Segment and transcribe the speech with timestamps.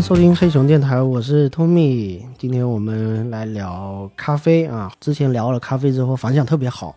[0.00, 2.20] 收听黑熊电台，我是 Tommy。
[2.38, 4.92] 今天我们来聊咖啡啊。
[5.00, 6.94] 之前聊了咖啡之后，反响特别好，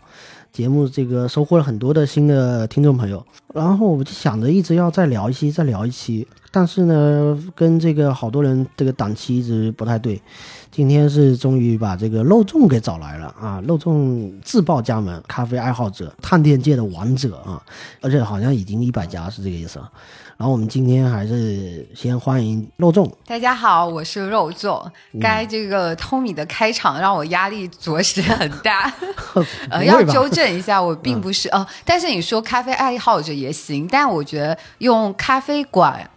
[0.52, 3.25] 节目这个收获了很多的新的听众朋友。
[3.54, 10.21] 然后我就想着一直要再聊一期，再聊一期，但是呢，跟这个好多人这个档期一直不太对。
[10.70, 13.63] 今天是终于把这个肉粽给找来了啊！
[13.66, 17.63] 肉粽自报家门，咖啡爱好者，探店界的王者啊！
[18.02, 19.79] 而且好像已经一百家是这个意思。
[20.39, 23.11] 然后我们今天还是先欢迎肉粽。
[23.27, 24.81] 大家好，我是肉粽。
[25.20, 28.89] 该这个 Tommy 的开场让我压力着实很大。
[29.70, 36.09] 呃，要纠正一下，我并不是呃，但是你说咖啡爱好者也行，但我觉得用咖啡馆。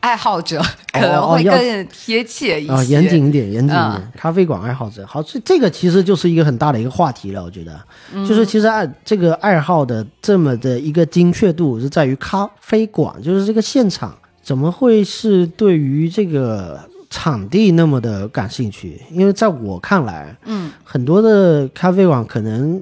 [0.00, 0.62] 爱好者
[0.92, 4.12] 可能会更贴切一些啊，严谨一点，严谨一点。
[4.16, 7.42] 咖啡馆爱好者，好，这这个其实就是一个很大的一个话题了。
[7.42, 7.78] 我觉得，
[8.26, 19.02] 就是其实爱这个爱好的这么的一个精确度是在于咖啡馆，就是这个现场怎么会是对于这个场地那么的感兴趣？
[19.10, 22.80] 因为在我看来，嗯，很多的咖啡馆可能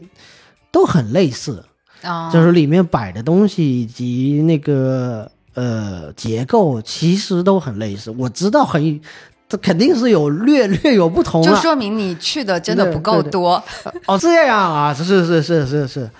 [0.70, 1.64] 都很类似
[2.02, 5.30] 啊，就是里面摆的东西以及那个。
[5.56, 9.00] 呃，结构其实都很类似，我知道很，
[9.48, 13.62] 这肯定是有略 略有不同，就说明你去的真的不够多。
[14.06, 16.10] 哦，这样啊，是是是是是。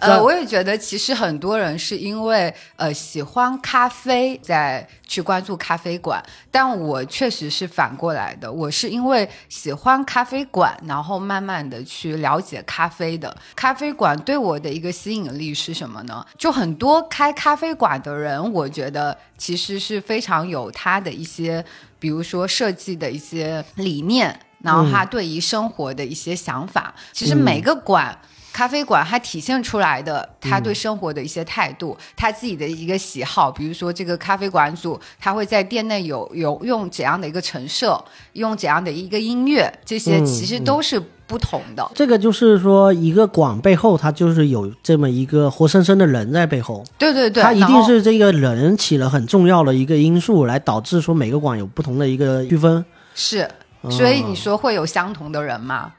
[0.00, 6.22] 呃，我也觉得，其实很多人是因为呃喜欢咖啡，在去关注咖啡馆。
[6.50, 13.36] 但我确实是反过来的，我是因为喜欢咖啡馆，然后慢慢的去了解咖啡的。
[13.54, 16.26] 咖啡馆对我的一个吸引力是什么呢？
[16.38, 21.64] 就很多开咖啡馆的人，我觉得其实是非常有他的一些，
[21.98, 26.94] 比如说设计的一些理念，然后他对于生活的一些想法。
[27.12, 28.18] 其实每个馆。
[28.52, 38.02] 咖啡馆它体现出来的，他对生活的一些态度，他自己的一个喜好，比如说这个咖啡馆主，他会在店内有有用怎样的一个陈设，
[38.34, 41.90] 用怎样的一个音乐，这些其实都是不同的。
[41.94, 46.84] 这个就是说，一个馆背后，它就是有这么一个活生生的人在背后。
[46.98, 52.84] 对对对，他一定是这个人起了很重要的一个因素，来导致说每个馆有不同的一个区分。
[53.14, 53.48] 是，
[53.88, 55.92] 所以你说会有相同的人吗？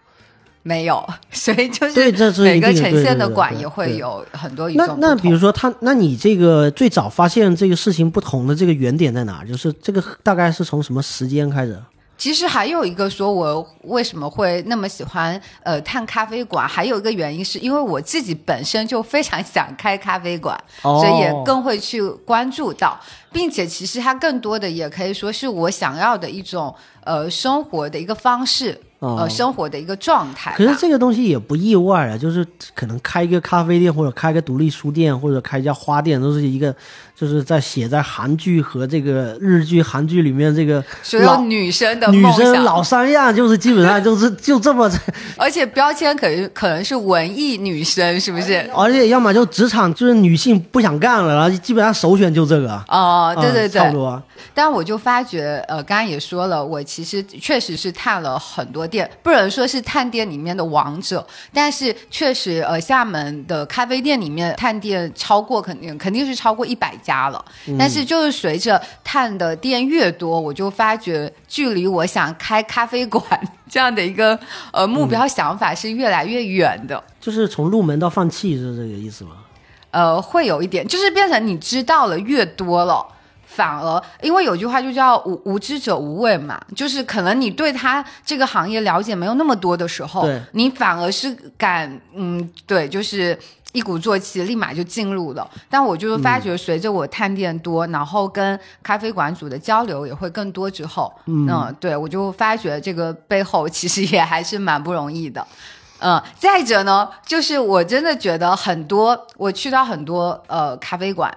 [0.64, 9.44] 没有， 所以就是每个呈现的馆也会有很多那那比如说他，那你这个最早发现这个事情不同的这个原点在哪？
[9.44, 11.82] 就是这个大概是从什么时间开始？
[12.16, 16.68] 其实还有一个说，我为什么会那么喜欢呃探咖啡馆？
[16.68, 23.00] 还有一个原因是因为我自己本身就非常想开咖啡馆，所以也更会去关注到，
[23.32, 26.72] 并且其实它更多的也可以说是我想要的一种
[27.04, 28.80] 呃生活的一个方式。
[29.02, 30.54] 呃，生活的一个状态。
[30.56, 36.74] 可是这个东西也不意外啊，就是可能开一个咖啡店，或者开个独立书店，或者开一家花店，都是一个。
[37.22, 44.92] 就是在写在韩剧和这个日剧、韩剧里面，这个所有女生的女生老三样，就是基本上就是就这么。
[45.38, 48.58] 而且标签可能可能是文艺女生，是不是？
[48.76, 52.84] 而且要么就职场就是女性不想干了，然后基本上首选就这个。
[52.88, 54.20] 哦，对对对，差不多。
[54.56, 67.11] 但我就发觉，呃，刚刚也说了，我其实确实是探了很多店，不能说是探店里面的王者，但是确实，呃，厦门的咖啡店里面探店超过肯定肯定是超过一百家。
[67.12, 67.44] 家了，
[67.78, 73.24] 但是就是随着探的店越多，我就发觉距离我想开咖啡馆
[73.70, 74.40] 这样的一个
[74.72, 77.04] 呃目标想法是越来越远的。
[77.20, 79.32] 就是从入门到放弃是这个意思吗？
[79.92, 83.06] 呃，会有一点，就是变成你知道了越多了，
[83.46, 93.38] 反而因为有句话就叫无无知者无畏嘛，就是可能你对他这个行业了解没有那么多的时候，你反而是敢嗯，对，就是。
[93.72, 95.50] 一鼓作气，立马就进入了。
[95.70, 105.46] 但我就是发觉，随着我探店多，然后跟咖啡馆主的交流也会更多之后，嗯，对我就发觉这个背后其实也还是蛮不容易的。
[106.00, 111.32] 嗯，再者呢，就是我真的觉得很多，我去到很多呃咖啡馆。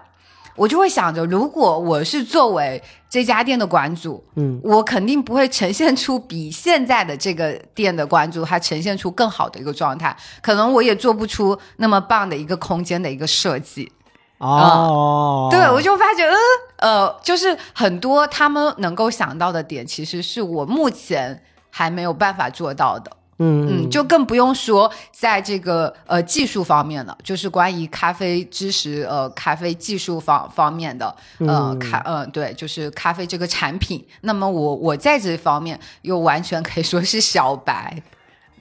[0.56, 13.90] 我就会想着，如果我是作为这家店的馆主，嗯，我肯定不会呈现出比现在的这个店的馆主他呈现出更好的一个状态，可能我也做不出那么棒的一个空间的一个设计。
[14.38, 16.36] 哦，对，我就发觉，嗯，
[16.78, 23.10] 呃，就是很多他们能够想到的点，其实是我目前还没有办法做到的。
[23.38, 34.04] 嗯嗯，就更不用说在这个呃技术方面了，就是关于咖啡知识呃咖啡技术方方面的呃咖嗯对，就是咖啡这个产品。
[34.20, 38.02] 那么我我在这方面又完全可以说是小白。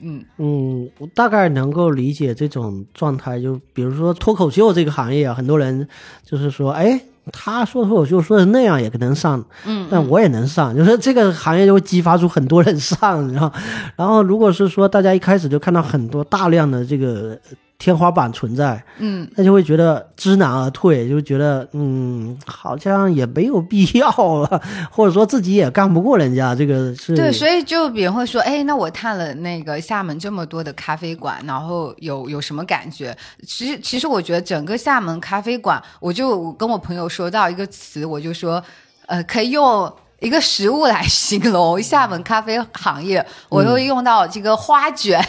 [0.00, 3.40] 嗯嗯，我大概能够理解这种状态。
[3.40, 5.88] 就比如说脱口秀这个行业啊，很多人
[6.24, 7.00] 就是说，哎，
[7.32, 13.52] 他说脱口秀说的那样也能上，嗯，但我也能上，就是这个行业就会激发出很多人上，然后，
[13.96, 17.38] 然后如果是说大家一开始就看到很多大量的这个
[17.76, 33.14] 天花板存在，嗯，他就会觉得知难而退，就觉得嗯，好像也没有必要了， 或者说自己也干不过人家，这个是对，所以就别人会说，哎，那我探了那个厦门这么多的咖啡馆，然后有有什么感觉？
[33.46, 38.62] 其实，其实我觉得整个厦门咖啡馆，我就跟我朋友说到一个词，我就说，
[39.06, 45.22] 呃，可以用一个食物来形容厦门咖啡行业，我又用到这个花卷。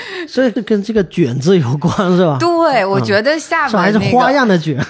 [0.28, 2.36] 所以跟这个卷字有关是吧？
[2.38, 4.76] 对，我觉得厦门、那还是花样的卷。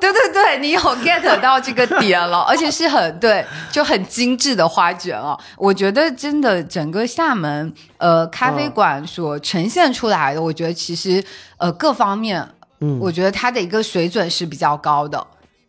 [0.00, 5.38] 对对对，你有 get 到这个点了， 而且是很对，就很精致的花卷哦。
[5.58, 11.22] 我觉得真的整个厦门呃咖啡馆所呈现出来的，我觉得其实
[11.58, 12.42] 呃各方面，
[12.80, 15.26] 嗯，我觉得它的一个水准是比较高的。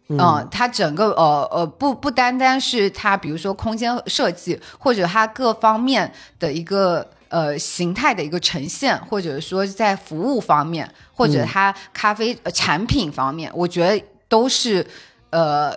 [0.07, 7.05] 嗯，它整个呃呃不不单单是它，比如说空间设计，或者它各方面的一个。
[7.31, 14.85] 呃，形态的一个呈现，或者说在服务方面，或者它咖啡产品方面，我觉得都是
[15.29, 15.73] 呃，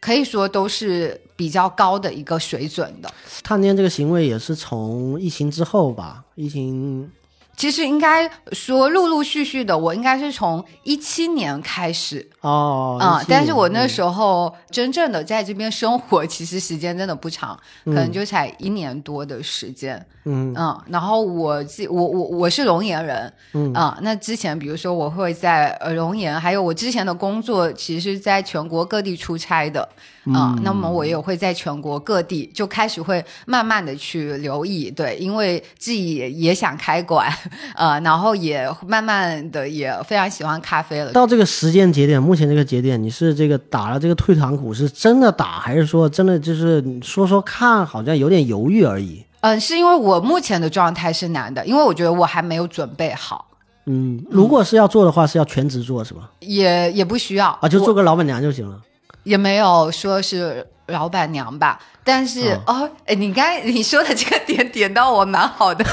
[0.00, 3.08] 可以说都是比较高的一个水准的。
[3.44, 7.08] 探店这个行为也是从疫情之后吧，疫情
[7.56, 20.04] 其实应该说陆陆续续的，我应该是从一七年开始哦，啊，但是我那时候真正的在这边生活，其实时间真的不长，可能就才一年多的时间。
[20.28, 29.88] 嗯嗯，然后我自我我我是龙岩人，嗯啊，那之前比如说我会在呃龙岩，还有我之前的工作其实是在全国各地出差的，
[30.34, 37.32] 啊，那么我也会在全国各地就开始会慢慢的去留意，对，因为自己也想开馆，
[37.74, 41.12] 呃，然后也慢慢的也非常喜欢咖啡了。
[41.12, 49.24] 到这个时间节点，目前这个节点，你是这个打了这个退堂鼓，是真的打，还是说真的就是说说看，好像有点犹豫而已？
[49.40, 53.46] 嗯，是因为我目前的状态是难的，因为我觉得我还没有准备好。
[53.86, 56.28] 嗯，如果是要做的话，是要全职做是吧？
[56.40, 58.76] 也也不需要啊，就做个老板娘就行了。
[59.22, 65.84] 也没有说是老板娘吧，但是哦，哎，你刚你说的这个点点到我蛮好的，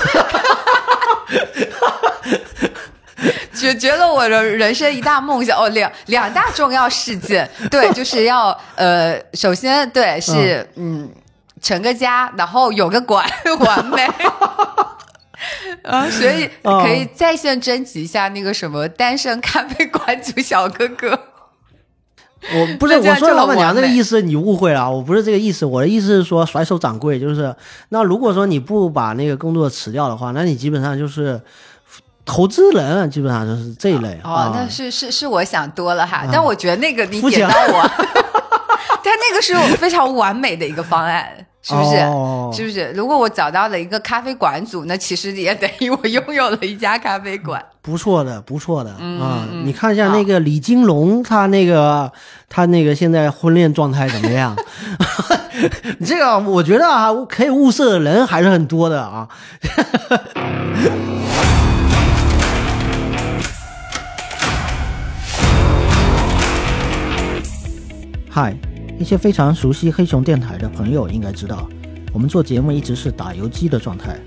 [3.53, 11.09] 解决了我的人生一大梦想哦，两两大重要事件，对，就是要呃，首先对是嗯。
[11.65, 13.27] 成个家，然后有个馆，
[13.59, 14.07] 完美。
[15.81, 21.19] 啊，所以可以在线征集一下那个什么单身咖啡馆主小哥哥。
[22.53, 25.65] 我 不是我说老板娘这个意思，你误会了，我不是这个意思。
[25.65, 27.55] 我的意思是说甩手掌柜，就是
[27.89, 31.41] 那如果说你不把那个工作辞掉的话，那你基本上就是
[32.25, 34.19] 投资人，基本上就是这一类。
[34.23, 37.91] 哦，那是是是我想多了哈，但我觉得那个你点到我，
[39.03, 41.47] 但那个是我非常完美的一个方案。
[41.67, 41.97] 是不是？
[42.55, 42.91] 是不是？
[42.91, 47.59] 如果我找到了一个咖啡馆主，那其实也等于我拥有了一家咖啡馆。
[47.81, 49.47] 不错的，不错的啊！
[49.63, 52.11] 你看一下那个李金龙，他那个
[52.47, 54.55] 他那个现在婚恋状态怎么样？
[56.05, 59.27] 这个我觉得啊，可以物色的人还是很多的啊。
[68.29, 68.55] 嗨。
[68.97, 71.67] 一些非常熟悉黑熊电台的朋友应该知道，
[72.13, 74.17] 我们做节目一直是打游击的状态，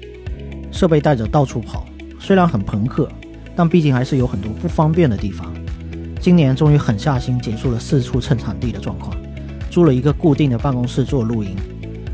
[0.71, 1.87] 设备带着到处跑，
[2.21, 3.09] 虽然很朋克，
[3.57, 5.53] 但毕竟还是有很多不方便的地方。
[6.21, 9.17] 今年终于狠下心结束了四处蹭场地的状况，
[9.71, 11.57] 租了一个固定的办公室做录音。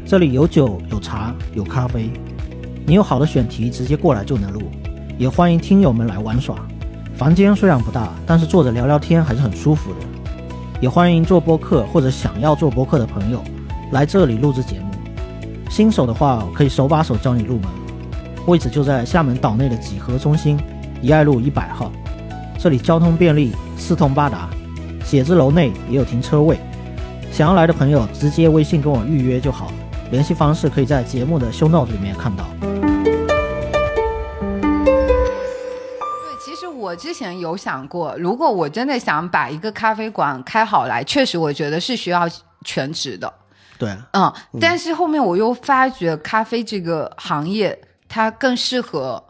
[0.06, 2.08] 这里有酒有茶有咖啡，
[2.87, 4.62] 你有好的选题直接过来就能录，
[5.18, 6.54] 也欢迎听友们来玩耍。
[7.16, 10.13] 房间虽然不大，但是坐着聊聊天还是很舒服的。
[10.81, 13.43] 也欢迎做播客或者想要做播客的朋友
[13.93, 14.90] 来这里录制节目。
[15.71, 17.69] 新手的话，可以手把手教你入门。
[18.47, 20.59] 位置就在厦门岛内的几何中心，
[21.00, 21.90] 怡爱路一百号。
[22.59, 24.50] 这里交通便利，四通八达，
[25.04, 26.59] 写字楼内也有停车位。
[27.33, 29.73] 想要来的朋友，直接微信跟我预约就好。
[30.11, 32.74] 联系方式可以在节目的 show note 里面看到。
[36.85, 42.29] 我之前有想过，如果我真的想把一个咖啡馆开好来，确实我觉得是需要
[42.62, 43.33] 全职的。
[43.79, 47.76] 对，嗯，但是后面我又发觉咖啡这个行业
[48.07, 49.23] 它更适合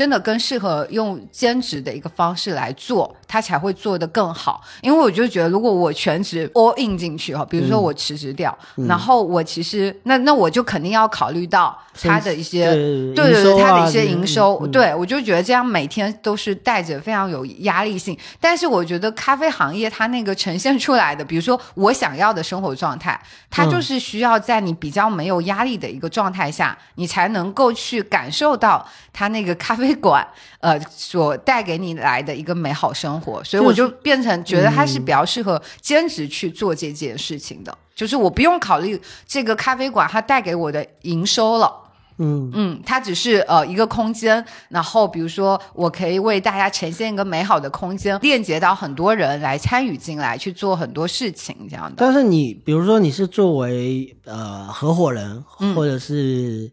[0.00, 4.62] 真的更适合用兼职的一个方式来做，他才会做得更好。
[4.80, 18.16] 因为我就觉得，如果我全职 all in 进去哈，比如说我辞职掉，然后我其实那那我就肯定要考虑到他的一些对对对对，它的一些营营收，嗯对我就觉得这样每天都是带着非常有压力性。
[18.40, 30.26] 但是我觉得咖啡行业它那个呈现出来的，比如说我想要的生活状态，它嗯就是需要在你比较没有压力的一个状态下，你才能够去感受到它那个咖啡馆
[30.60, 33.42] 呃所带给你来的一个美好生活。
[33.44, 37.76] 所以我就变成觉得它是比较适合兼职去做这件事情的。
[37.94, 41.70] 就是我不用考虑这个咖啡馆它带给我的营收了，
[42.16, 51.96] 嗯，嗯，它只是呃一个空间，然后比如说我可以为大家呈现一个美好的空间，链接到很多人来参与进来去做很多事情，这样的。
[51.98, 56.72] 但是你比如说你是作为呃合伙人嗯或者是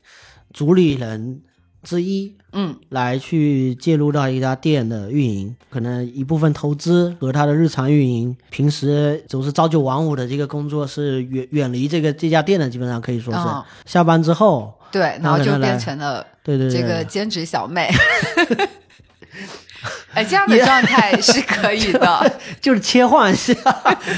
[0.53, 1.41] 主理人
[1.83, 2.46] 之一，嗯，
[2.89, 17.89] 来去介入到一家店的运营，可能一部分投资和他的日常运营，平时总是朝九晚五的这个工作是远远离这个这家店的，基本上可以说是、嗯下班之后，对，然后就变成了对对对，这个兼职小妹。
[20.13, 22.31] 哎，这样的状态是可以的。
[22.59, 23.53] 就是切换一下，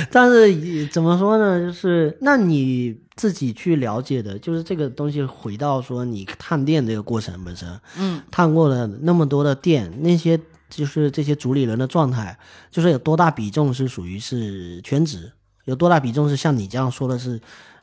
[0.10, 1.60] 但是怎么说呢？
[1.60, 12.40] 就是那你自己去了解的，就是这个东西回到说你探店这个过程本身，嗯，探过了那么多的店，那些就是这些主理人的状态，
[12.72, 15.34] 就是有多大比重是属于是全职，
[15.66, 17.42] 有多大比重是像你这样说的是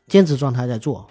[0.09, 1.07] 兼职状态在做？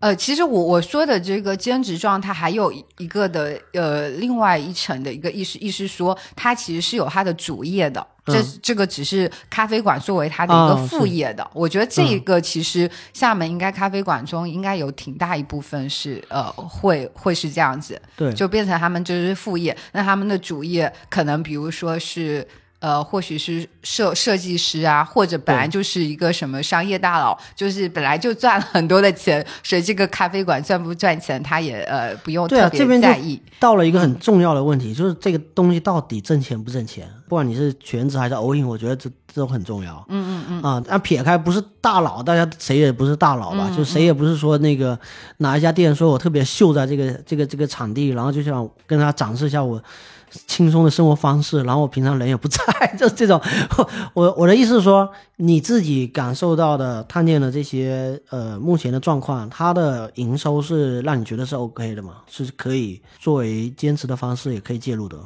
[0.00, 8.04] 呃，其实我我说的这个兼职状态，还有一一个的呃，另外一层的一个意思，意思说他其实是有他的主业的。
[8.26, 19.76] 这这个只是咖啡馆作为它的一个哦副业的，我觉得这个其实厦门应该咖啡馆中应该有挺大一部分是呃会会是这样子，对，就变成他们就是副业。
[19.92, 22.46] 那他们的主业可能比如说是。
[22.84, 33.40] 呃，或许是设设计师啊，或者本来就是一个什么商业大佬，就是本来就赚了很多的钱，所以这个咖啡馆赚不赚钱，他也呃不用特别在意。
[33.58, 37.08] 到了一个很重要的问题，就是这个东西到底挣钱不挣钱？
[37.26, 40.04] 不管你是全职还是 all in，我觉得这这都很重要。
[40.10, 40.62] 嗯嗯嗯。
[40.62, 43.72] 啊，那撇开不是大佬，大家谁也不是大佬吧？
[43.74, 44.98] 就谁也不是说那个
[45.38, 49.82] 哪一家店说我特别秀在这个这个这个场地，然后就想跟他展示一下我。
[50.46, 52.60] 轻松的生活方式，然后我平常人也不在，
[52.98, 53.40] 就这种。
[54.14, 62.16] 我我的意思是说，你自己感受到的探店的这些呃目前的状况，它的营收是让你觉得是 OK 的嘛？
[62.30, 65.16] 是可以作为坚持的方式，也可以介入的。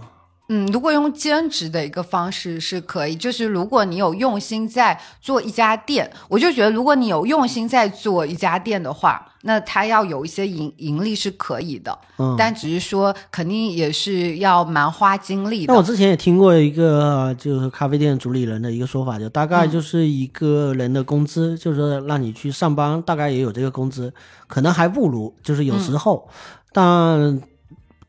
[0.48, 15.72] 嗯，如果用兼职的一个方式是可以，就是如果你有用心在做一家店，我就觉得如果你有用心在做一家店的话，那它要有一些盈盈利是可以的，嗯，但只是说肯定也是要蛮花精力的。
[15.72, 15.82] 那我。
[15.82, 24.12] 之前也听过一个就是咖啡店主理人的一个说法，就大概就是一个人的工资，就是说让你去上班，大概也有这个工资，
[24.46, 26.28] 可能还不如，就是有时候，
[26.72, 27.40] 但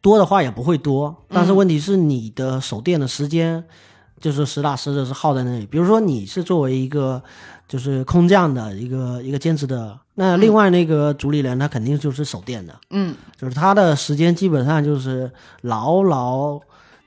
[0.01, 1.15] 多的话也不会多。
[1.27, 3.63] 但是问题是你的守店的时间，
[4.19, 5.65] 就是实打实的是耗在那里。
[5.65, 7.21] 比如说你是作为一个
[7.67, 12.75] 就是空降的一个一个兼职的，那另外那个主理人他肯定就是守店的。
[12.89, 16.59] 嗯，就是他的时间基本上就是牢牢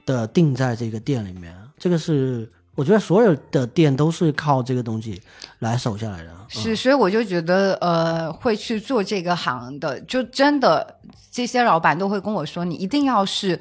[0.06, 5.20] 的定在这个店里面，这个是我觉得所有的店都是靠这个东西
[5.58, 6.30] 来守下来的。
[6.48, 10.98] 是，所以我就觉得，呃，会去做这个行的，就真的
[11.30, 13.60] 这些老板都会跟我说，你一定要是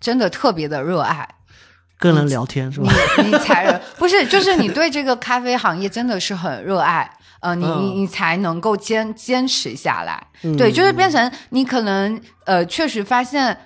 [0.00, 1.28] 真的特别的热爱，
[1.98, 2.94] 跟人聊天是你吧？
[3.24, 10.24] 你才 不是，就是你对这个咖啡行业真的是很热爱，呃，你你你才能够坚坚持下来。
[10.56, 13.56] 对，就是变成你可能呃，确实发现。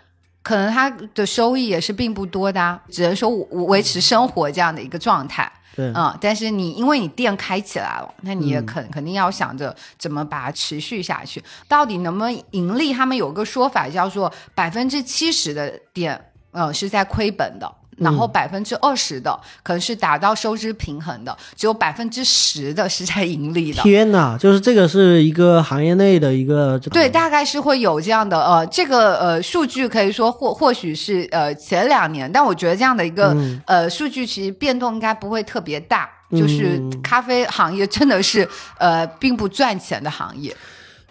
[0.46, 5.50] 可能他的收益也是并不多的、啊，只能说我维持生活这样的一个状态。
[5.74, 12.94] 对，嗯，但是你因为你店开起来了，那你也肯、肯定要想着怎么把它持续下去，到底能不能盈利？
[12.94, 17.68] 他们有个说法叫做百分之七十的店，呃，是在亏本的。
[17.96, 23.82] 然后百分之二十的可能是达到收支平衡的，只有百分之十的是在盈利的。
[23.82, 33.36] 天哪，就是这个是一个行业内的一个对，大概是会有这样的呃，这个呃数据可以说或或许是呃前两年，但我觉得这样的一个、
[33.66, 36.08] 呃数据其实变动应该不会特别大。
[36.32, 38.46] 就是咖啡行业真的是
[38.78, 40.52] 呃并不赚钱的行业。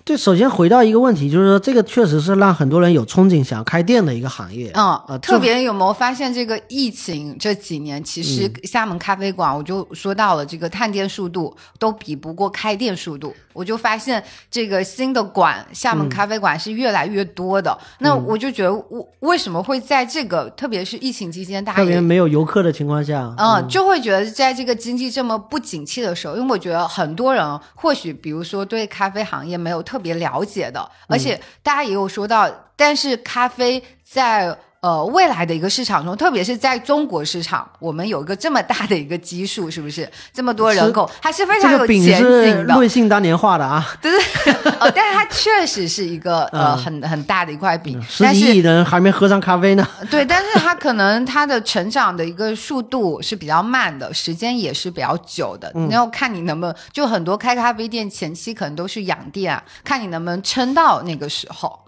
[0.06, 4.70] 对，首先回到一个问题，就是说这个确实是让很多人有憧憬想开店的一个行业。
[4.76, 14.22] 嗯，啊，特别有没有发现这个疫情这几年，其实嗯厦门咖啡馆，我就说到了这个探店速度都比不过开店速度，我就发现
[14.52, 17.76] 这个新的馆，厦嗯门咖啡馆是越来越多的。
[18.00, 34.58] 那我就觉得，我为什么会在这个，特别是疫情期间，大家也特别没有游客的情况下，嗯，就会觉得在这个经济这么不景气的时候，因为我觉得很多人或许比如说对咖啡行业没有特别了解的，而且大家也有说到，但是咖啡在。
[34.86, 42.76] 呃，未来的一个市场中，特别是在中国市场，我们有一个这么大的一个基数，是不是这么多人口，还是非常有前景的。
[42.76, 49.88] 瑞幸当年画的啊， 对对，呃，但是它确实是一个呃嗯很很大的一块饼，十但是几亿人还没喝上咖啡呢。
[50.12, 55.72] 对，但是它可能它的成长的一个速度是比较慢的，时间也是比较久的。
[55.74, 61.80] 嗯你要看你能不能，就很多开咖啡店前期可能都是养店啊，看你能不能撑到那个时候。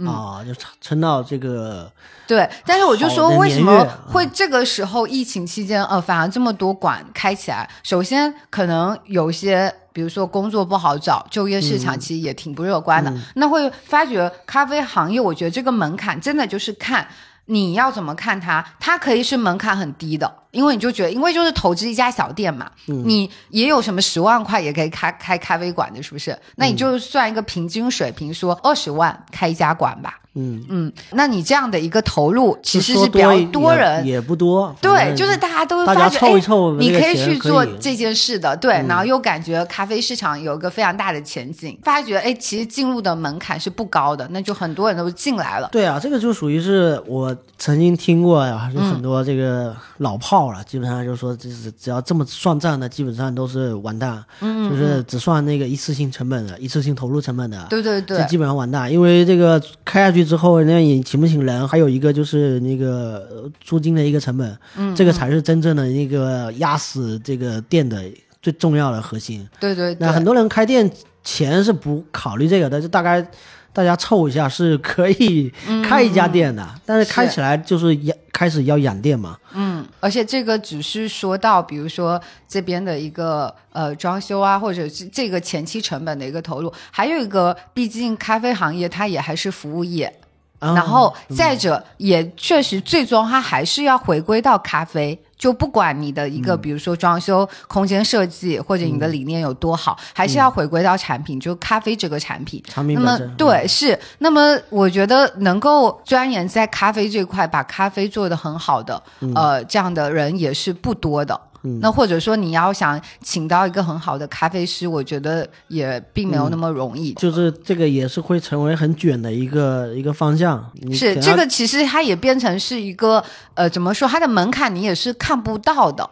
[0.00, 1.90] 嗯啊，就撑到这个
[2.26, 7.68] 对，但是我就说，为什么会这个时候疫情期间，呃，反而这么多馆开起来？
[7.82, 13.12] 首先，可能有些，比如说工作不好找，就业市场其实也挺不乐观的。
[13.34, 17.06] 那会发觉咖啡行业，我觉得这个门槛真的就是看
[17.46, 26.36] 你要怎么看它，它可以是门槛很低的，因为你就觉得，因为就是投资一家小店嘛，你也有什么十万块也可以开开咖啡馆的，是不是？
[26.56, 30.16] 那你就算一个平均水平，说二十万开一家馆吧。
[30.36, 34.06] 嗯，嗯，那你这样的一个投入，其实是比较多人。
[34.06, 45.68] 也不多，对，就是大家都会发觉，凑一凑哎，你可以去做这件事的，对，然后又感觉咖啡市场有一个非常大的前景，发觉哎，其实进入的门槛是不高的，那就很多人都进来了。
[45.72, 58.16] 对啊，这个就属于是我曾经听过呀，有嗯很多这个老炮了，基本上就是说，就是只要这么算账的，基本上都是完蛋，嗯，就是只算那个一次性成本的，一次性投入成本的，对对对。
[58.18, 68.02] 这，基本上完蛋，因为这个开下去之后，人家也请不请人，还有一个就是那个呃租金的一个成本，嗯，这个才是真正的那个压死这个店的
[68.40, 69.46] 最重要的核心。
[69.58, 70.90] 对对对，那很多人开店
[71.22, 73.26] 前是不考虑这个的，就大概
[73.72, 75.52] 大家凑一下是可以
[75.84, 79.36] 开一家店的，但是开起来就是养开始要养店嘛。
[79.52, 90.12] 嗯，而且这个只是说到，比如说这边的一个呃装修啊，或者是这个前期成本的一个投入，还有一个，毕竟咖啡行业它也还是服务业，
[90.58, 95.18] 啊然后再者也确实最终它还是要回归到咖啡。
[95.40, 102.62] 就不管你的一个，比如说装修、空间设计，或者你的理念有多好，还是要回归到产品，就咖啡这个产品。
[102.68, 109.02] 产品那么对是，那么我觉得能够钻研在咖啡这块，把咖啡做得很好的，
[109.34, 111.40] 呃，这样的人也是不多的。
[111.80, 117.12] 那或者说你要想请到一个很好的咖啡师，我觉得也并没有那么容易。
[117.14, 120.64] 就是这个也是会成为很卷的一个一个方向。
[120.92, 123.22] 是这个，其实它也变成是一个
[123.54, 124.08] 呃，怎么说？
[124.08, 126.08] 它的门槛你也是看不到的。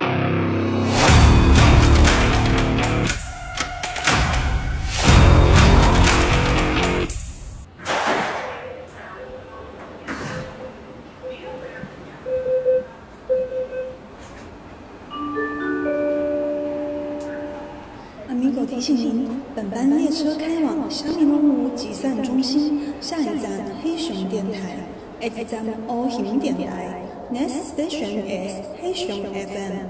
[27.33, 29.87] ，Next station is 黑熊 FM。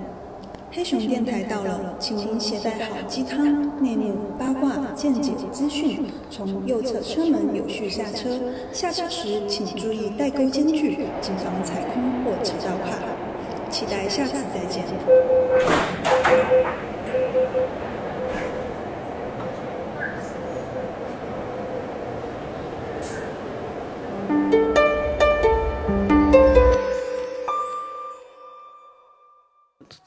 [0.70, 8.38] 黑熊电台到了，请您携带好鸡汤、内幕、八卦、见解、资讯，从右侧车门有序下车。
[8.70, 12.98] 下车时请注意带钩间距，谨防踩空或迟到卡。
[13.70, 14.84] 期待下次再见。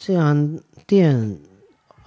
[0.04, 1.38] 这样店，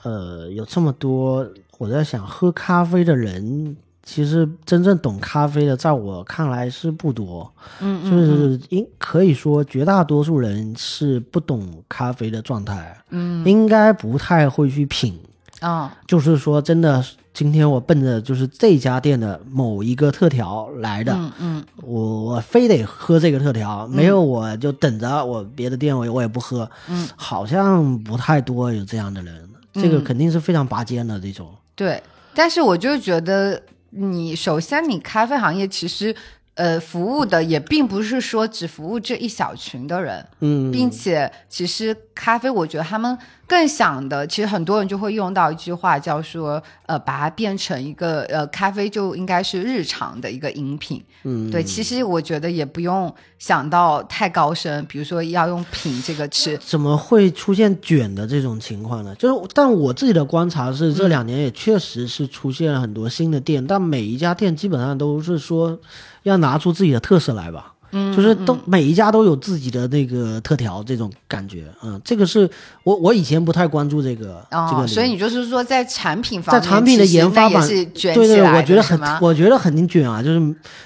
[0.03, 7.49] 呃，有这么多，我在想，喝咖啡的人，其实真正懂咖啡的，在我看来是不多。
[7.81, 15.17] 嗯就是应可以说，绝大多数人是不懂咖啡的状态，嗯应该不太会去品。
[15.65, 32.03] 嗯就是说，真的，今天我奔着就是这家店的某一个特调来的，嗯嗯我我非得喝这个特调，没有我就等着我别的店我我也不喝，嗯，好像不太多有这样的人，这个嗯肯定是非常拔尖的这种，对。
[32.35, 36.15] 但是我就觉得，你首先你咖啡行业其实。
[36.55, 51.03] 呃，服务的也并不是说只服务这一小群的人，嗯，并且其实咖啡，我觉得他们更想的，其实很多人就会用到一句话，叫说，呃，把它变成一个呃，咖啡就应该是日常的一个饮品。
[51.25, 56.57] 嗯，对，其实我觉得也不用想到太高深，比如说要用品这个吃。
[56.59, 59.13] 怎么会出现卷的这种情况呢？
[59.17, 65.79] 就是，但我自己的观察是，这两年也确实是出现了很多新的店，但每一家店基本上都是说
[66.25, 67.71] 要拿出自己的特色来吧。
[67.97, 72.51] 嗯，就是都每一家都有自己的那个特调，这种感觉，嗯，这个是
[72.83, 80.41] 我我以前不太关注这个，这哦，个，所以你就是说在产品方面，在产品的研发版，是卷对对，我觉得很我觉得很卷啊，就是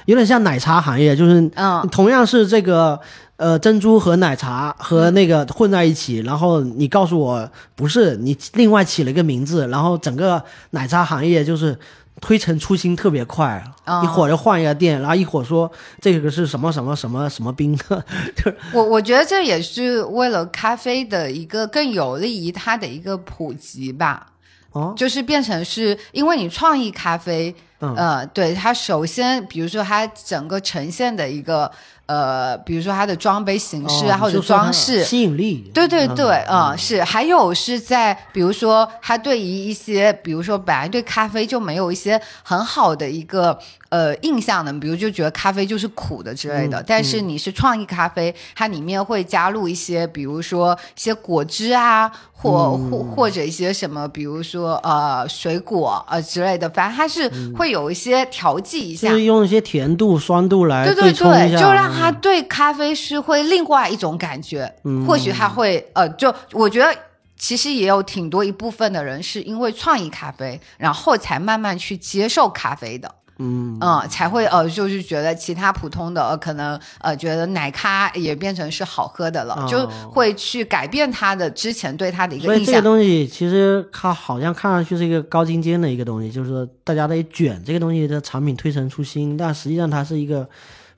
[0.04, 1.88] 有点像奶茶行业，就是嗯。
[1.90, 3.00] 同样是这个
[3.38, 11.78] 呃珍珠和奶茶和那个混在一起，然后你告诉我不是，你另外起了一个名字，然后整个奶茶行业就是
[12.20, 14.02] 推陈出新特别快，哦。
[14.04, 15.70] 一会儿就换一个店，然后一会儿说
[16.00, 24.26] 这个是什么什么什么什么冰，就 是我我觉得这也是为了咖啡的一个更有利于它的一个普及吧。
[24.72, 27.94] 哦，就是变成是因为你创意咖啡，嗯。
[27.94, 31.70] 呃，对它首先，比如说它整个呈现的一个
[32.08, 36.58] 呃，比如说它的装杯形式啊，哦或者装饰，吸引力，对对对，嗯。
[36.72, 43.56] 嗯，是，还有是在比如说他对于一些，比如说本来对咖啡就没有一些很好的一个
[43.90, 52.90] 呃印象的，比如就觉得咖啡就是苦的之类的，嗯但是你是创意咖啡，它里面会加入一些，比如说一些果汁啊，或、嗯。
[52.90, 59.08] 或或者一些什么，比如说呃水果呃之类的，反正它是会有一些调剂一下。
[59.08, 64.72] 嗯就是用一些甜度、酸度来对对对，就让他对咖啡是会另外一种感觉。
[64.84, 66.94] 嗯或许他会呃，就我觉得。
[67.40, 73.08] 其实也有挺多一部分的人是因为创意咖啡，然后才慢慢去接受咖啡的，
[73.38, 82.82] 嗯嗯，才会呃，就是觉得其他普通的呃，可能呃，觉得奶咖也变成是好喝的了，哦就会去改变他的之前对他的一个印象所以这个个印象。
[82.82, 90.48] 东西其实它好像看上去是一个高精尖的一个东西，就是说大家得卷这个东西的产品推陈出新，但实际上它是一个，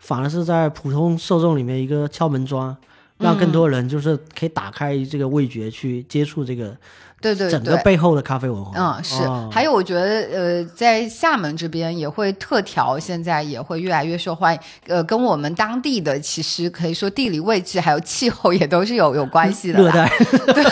[0.01, 2.77] 反而是在普通受众里面一个敲门砖，
[3.19, 6.77] 让更多人就是可以打开这个味觉去接触这个
[7.20, 7.76] 对对对整个。
[7.78, 8.72] 背后的咖啡文化。
[8.76, 14.61] 嗯，是，哦还有我觉得，呃，在厦门这边也会特调，现在也会越来越受欢迎。
[14.87, 20.11] 呃，跟我们当地的其实可以说地理位置还有气候也都是有有关系的 热带。
[20.54, 20.64] 对，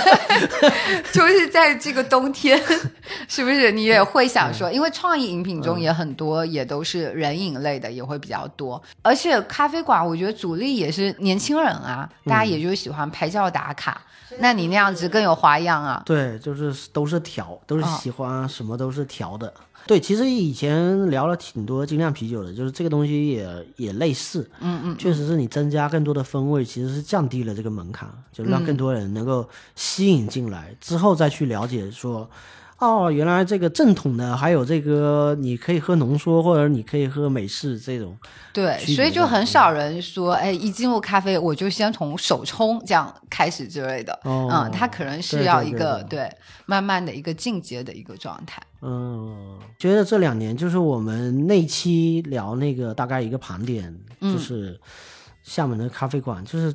[1.12, 2.61] 就是在这个冬天，
[3.26, 8.80] 是不是你也会想说，因为创意饮品中也很多，也都是人饮类的，也会比较多。
[9.02, 14.00] 而且咖啡馆，我觉得主力也是年轻人啊，大家也就喜欢拍照打卡。
[14.40, 16.03] 那你那样子更有花样啊。
[16.05, 19.53] 对，就是都是调，都是哦喜欢什么都是调的。
[19.87, 32.29] 对，其实以前聊了挺多精酿啤酒的，就是这个东西也也类似，嗯嗯，确实是你增加更多的风味，其实是降低了这个门槛，就让更多人能够吸引进来，之后再去了解说，
[32.79, 38.17] 哦，原来这个正统的还有这个你可以喝浓缩，或者你可以喝美式这种，
[38.53, 44.12] 对，所以就很少人说，哎，一进入咖啡我就先从手冲这样开始之类的。
[44.23, 46.31] 哦嗯，它可能是要一个对
[46.67, 48.62] 慢慢的一个进阶的一个状态。
[48.81, 54.79] 嗯，觉得这两年就是我们那期聊那个大概一个盘点，嗯就是
[55.43, 56.73] 厦门的咖啡馆，就是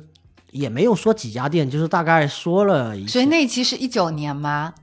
[0.50, 4.74] 也没有说几家店，就是大概说了一，所以那期是一九年吗？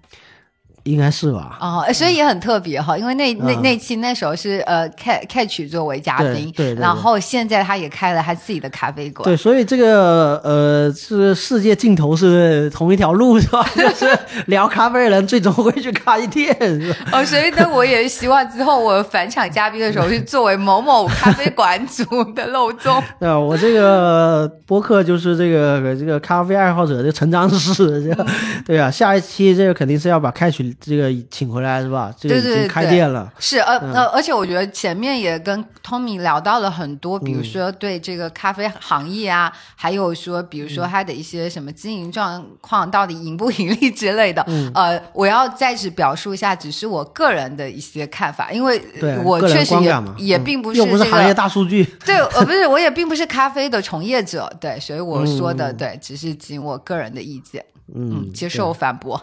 [0.84, 1.58] 应该是吧？
[1.60, 9.24] 哦，哎所以也很特别哈，因为那那嗯那期那时候是呃 Catch Catch 作为嘉宾，对然后现在他也开了他自己的咖啡馆。
[9.24, 13.66] 对，所以这个呃，是世界尽头是同一条路 是吧？
[13.76, 14.18] 就是
[14.48, 16.56] 聊咖啡的人最终会去开店，
[17.14, 23.02] 哦，所以呢，我也希望之后我返场嘉宾的时候是作为某某咖啡馆主的漏洞。
[23.20, 23.40] 对吧？
[23.40, 28.26] 我这个播客就是这个这个咖啡爱好者的成长史，这
[28.66, 32.14] 对啊，下一期这个肯定是要把开曲这个请回来是吧？
[32.18, 33.32] 这个已经开对对对店了。
[33.40, 44.44] 是，呃、嗯呃，而且我觉得前面也跟 Tommy 聊到了很多，比如说对这个咖啡行业啊，还有说，比如说他的一些什么经营状况到底盈不盈利之类的。
[44.48, 48.82] 嗯呃，我要再次表述一下，只是我个人的一些看法，因为，
[49.24, 51.34] 我确实也也并不是又不是行业。
[51.34, 59.22] 大数据， 对，呃，不是，我也并不是咖啡的从业者，对，所以我说的、嗯对，只是仅我个人的意见，嗯嗯，接受反驳，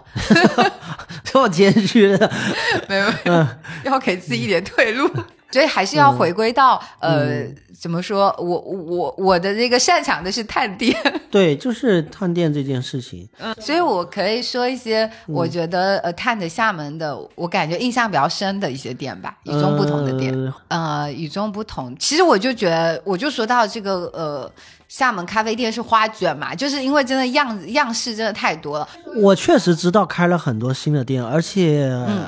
[1.25, 2.31] 这么谦虚的，
[2.89, 3.47] 没有，没有，
[3.85, 5.09] 要给自己一点退路。
[5.51, 7.43] 所以还是要回归到、呃，
[7.81, 8.27] 怎么说？
[8.39, 10.95] 我我我的那个擅长的是探店，
[11.31, 13.27] 对，就是探店这件事情。
[13.39, 20.35] 嗯所以我可以说一些我觉得呃探的厦门的，我感觉印象比较深的一些店吧，与众不同的店。
[20.69, 21.97] 呃呃，与众不同。
[21.99, 24.53] 其实我就觉得，我就说到这个呃，
[24.89, 28.89] 厦门咖啡店是花卷嘛，就是因为真的样样式真的太多了。
[29.23, 32.25] 我确实知道开了很多新的店，而且，嗯。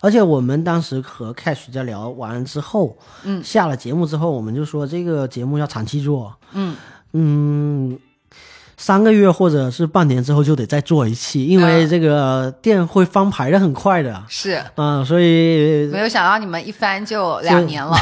[0.00, 3.42] 而且我们当时和 Cash 在聊完之后，嗯。
[3.42, 6.76] 下了节目之后，我们就说这个节目要长期做，嗯。
[7.12, 7.98] 嗯，
[8.80, 11.88] 三个月或者是半年之后就得再做一期，因为嗯。
[11.90, 14.62] 这个店会翻牌的很快的，是。
[14.76, 17.96] 嗯，所以没有想到你们一翻就两年了，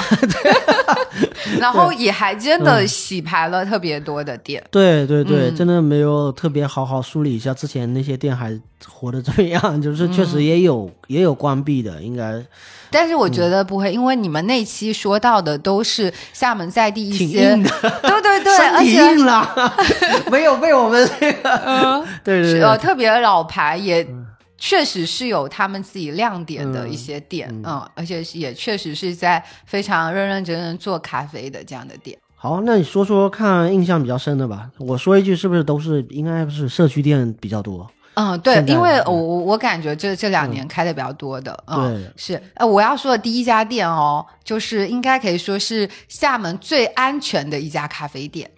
[1.58, 4.62] 然后也还真的洗牌了特别多的店。
[4.70, 5.56] 对对对，嗯。
[5.56, 12.42] 真的没有特别好好梳理一下之前那些店还活得怎么样， 就是确嗯实也有、也有关闭的，应该。
[12.90, 17.50] 但是我觉得不会，因为你们那期说到的都是厦门在地一挺些，
[18.02, 19.74] 对对对， 而且硬了，
[20.30, 24.06] 没有被我们这个，嗯，对对是呃，特别老牌，也
[24.56, 27.62] 确实是有他们自己亮点的一些店，嗯。
[27.66, 32.16] 嗯，而且也确实是在非常认认真真做咖啡的这样的店。
[32.36, 34.70] 好，那你说说看印象比较深的吧。
[34.78, 37.90] 我说一句，是不是都是应该是社区店比较多？
[38.16, 48.50] 嗯，对，因为嗯我我我感觉这这两年开的比较多的，嗯，对是，呃，我要说的第一家店哦，就是应该可以说是厦门最安全的一家咖啡店。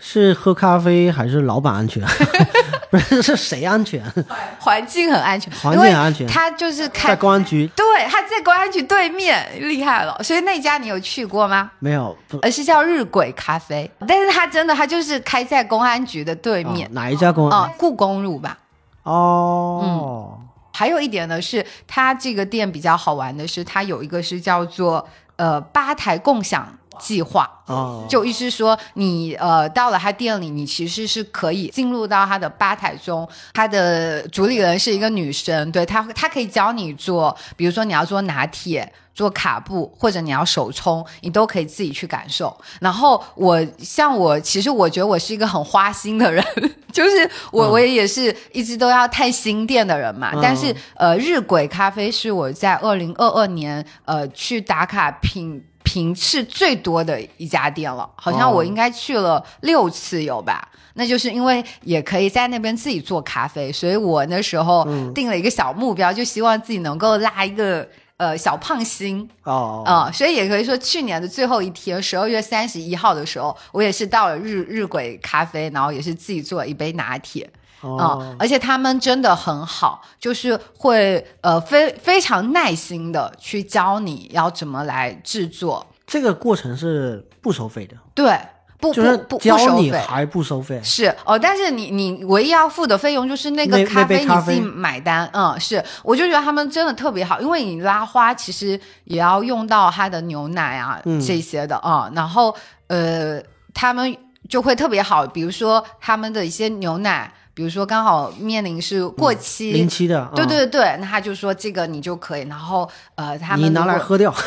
[0.00, 2.04] 是喝咖啡还是老板安全？
[2.90, 4.02] 不是，是谁安全？
[4.58, 10.18] 环境很安全，环境很安全他就是开在，公安局对，他在公安局对面，厉害了。
[10.22, 11.70] 所以那家你有去过吗？
[11.78, 12.16] 没有？
[12.28, 17.60] 不，而是叫日晷咖啡，但是他真的，他就是开在公安局的对哦面，哪一家公安？
[17.60, 18.56] 啊、故宫路吧。
[19.02, 20.38] 哦，
[20.72, 27.48] 还有一点呢，是它这个店比较好玩的是，它有一个是叫做呃吧台共享计划。
[27.66, 38.92] 哦，就意思说你呃到了他店里，你其实是可以进入到他的吧台中，他的主理人是一个女生，对她她可以教你做，比如说你要做拿铁。
[39.18, 42.56] 做卡布或者你要手冲，你都可以自己去感受。
[42.80, 46.44] 然后我像我，其实我觉得我是一个很花心的人，
[46.92, 50.30] 就是我、嗯我也是一直都要探新店的人嘛。
[50.34, 55.60] 嗯但是呃，日晷咖啡是我在二零二二年呃去打卡品
[55.98, 60.68] 频次最多的一家店了，好像我哦应该去了六次有吧。
[60.94, 67.84] 那就是因为也可以在那边自己做咖啡，所以我那时候嗯定了一个小目标，就希望自己能够拉一个
[68.16, 69.28] 呃小胖星。
[69.42, 77.50] 哦，啊、所以也可以说，去年的最后一天，十二月三十一号的时候，我也是到了日日晷咖啡，然后也是自己做了一杯拿铁。
[77.80, 85.86] 啊、哦，而且他们真的很好，就是会呃非非常耐心的去教你要怎么来制作。
[86.06, 88.38] 这个过程是不收费的，对，
[88.80, 89.82] 不就是不不不教收费。
[89.82, 90.80] 你还不收费。
[90.82, 103.38] 是哦，但是你你唯一要付的费用就是那个咖啡你自己买单，嗯，是，我就觉得他们真的特别好，因为你拉花其实也要用到它的牛奶啊、嗯这些的啊、然后呃，
[103.74, 104.16] 他们
[104.48, 114.32] 就会特别好，比如说他们的一些牛奶，比如说刚好面临是过期，临期的，对啊，对对，那他就说这个你就可以，然后呃，他们你拿来喝掉。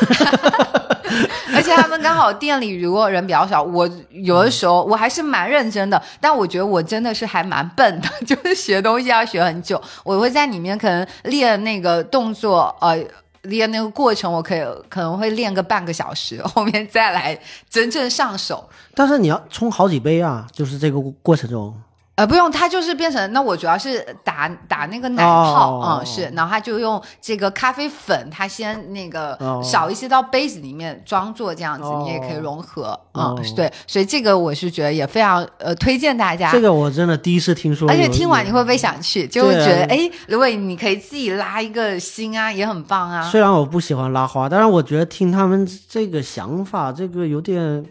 [1.54, 9.78] 而且他们刚好店里如果人比较少，我有的时候我还是蛮认真的，但我觉得我真的是还蛮笨的， 就是学东西要学很久。
[10.04, 12.96] 我会在里面可能练那个动作，呃，
[13.42, 18.66] 练那个过程，我可以可能会练个半个小时，后面再来真正上手。
[18.94, 21.74] 但是你要冲好几杯啊，就是这个过程中。
[22.14, 36.52] 呃，不用，它就是变成那我主要是打打那个奶泡，哦嗯，是，然后他就用这个咖啡粉，它先那个哦少一些到杯子里面装作这样子，哦你也可以融合，哦嗯，对，所以这个我是觉得也非常呃推荐大家。
[36.52, 39.26] 这个我真的第一次听说，而且听完你会不会想去？
[39.26, 39.98] 就会觉得，哎、
[40.28, 43.22] 如果你可以自己拉一个心啊，也很棒啊。
[43.22, 47.82] 虽然我不喜欢拉花，但是我觉得听他们这个想法，这个有点，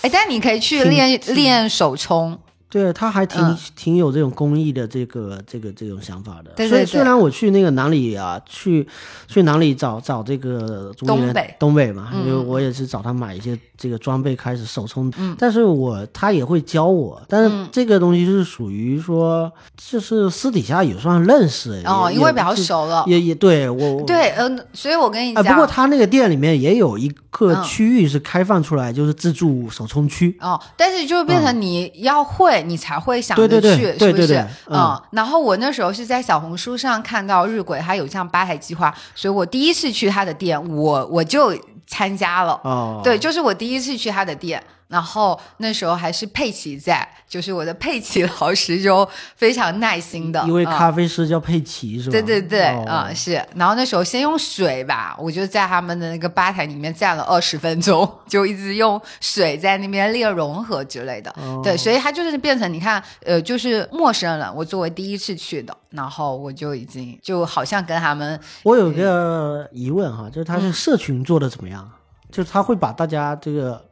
[0.00, 2.38] 哎，但你可以去练练手冲，
[2.82, 3.56] 对，他还挺、嗯。
[3.74, 6.50] 挺有这种公益的这个这个这种想法的。
[6.56, 6.86] 对对对。
[6.86, 8.86] 虽虽然我去那个哪里啊，去
[9.28, 11.54] 去哪里找找这个主理人东北。
[11.58, 12.26] 东北嘛，嗯。
[12.26, 17.68] 因为我也是找他买一些这个装备开始手冲，但是我他也会教我，但是嗯。
[17.70, 23.04] 这个东西是属于说，就是私底下也算认识，哦，因为比较，熟了。
[23.06, 27.62] 也也对我对，嗯、所以我跟你啊，讲，不过他那个店里面也有一个嗯。
[27.62, 30.36] 区域是开放出来，就是自助手冲区。
[30.40, 31.44] 哦，但是就变嗯。
[31.44, 34.46] 成你要会，贵，你才会想着去，对对对对是不是？
[34.68, 42.60] 嗯然后我那时候是在小红书上看到日晷他有这样吧台计划，所以我第一次去他的店，我我就参加了。
[42.64, 52.12] 哦，对，就是我第一次去他的店，然后那时候还是佩奇在，就是我的佩奇 老师就非常耐心的，一位嗯咖啡师叫佩奇是吧？
[52.12, 53.44] 对对对，哦啊、是。
[53.56, 61.34] 然后那时候先用水吧，我就在他们的那个吧台里面站了二十分钟，就一直用水在那边练融合之类的。
[61.36, 71.90] 哦对，所以他就是变成你看，呃，就是陌生人，我作为第一次去的，然后我就已经就好像跟他们我有个疑问哈，就是嗯他是社群做的怎么样？
[72.30, 73.82] 就是他会把大家这个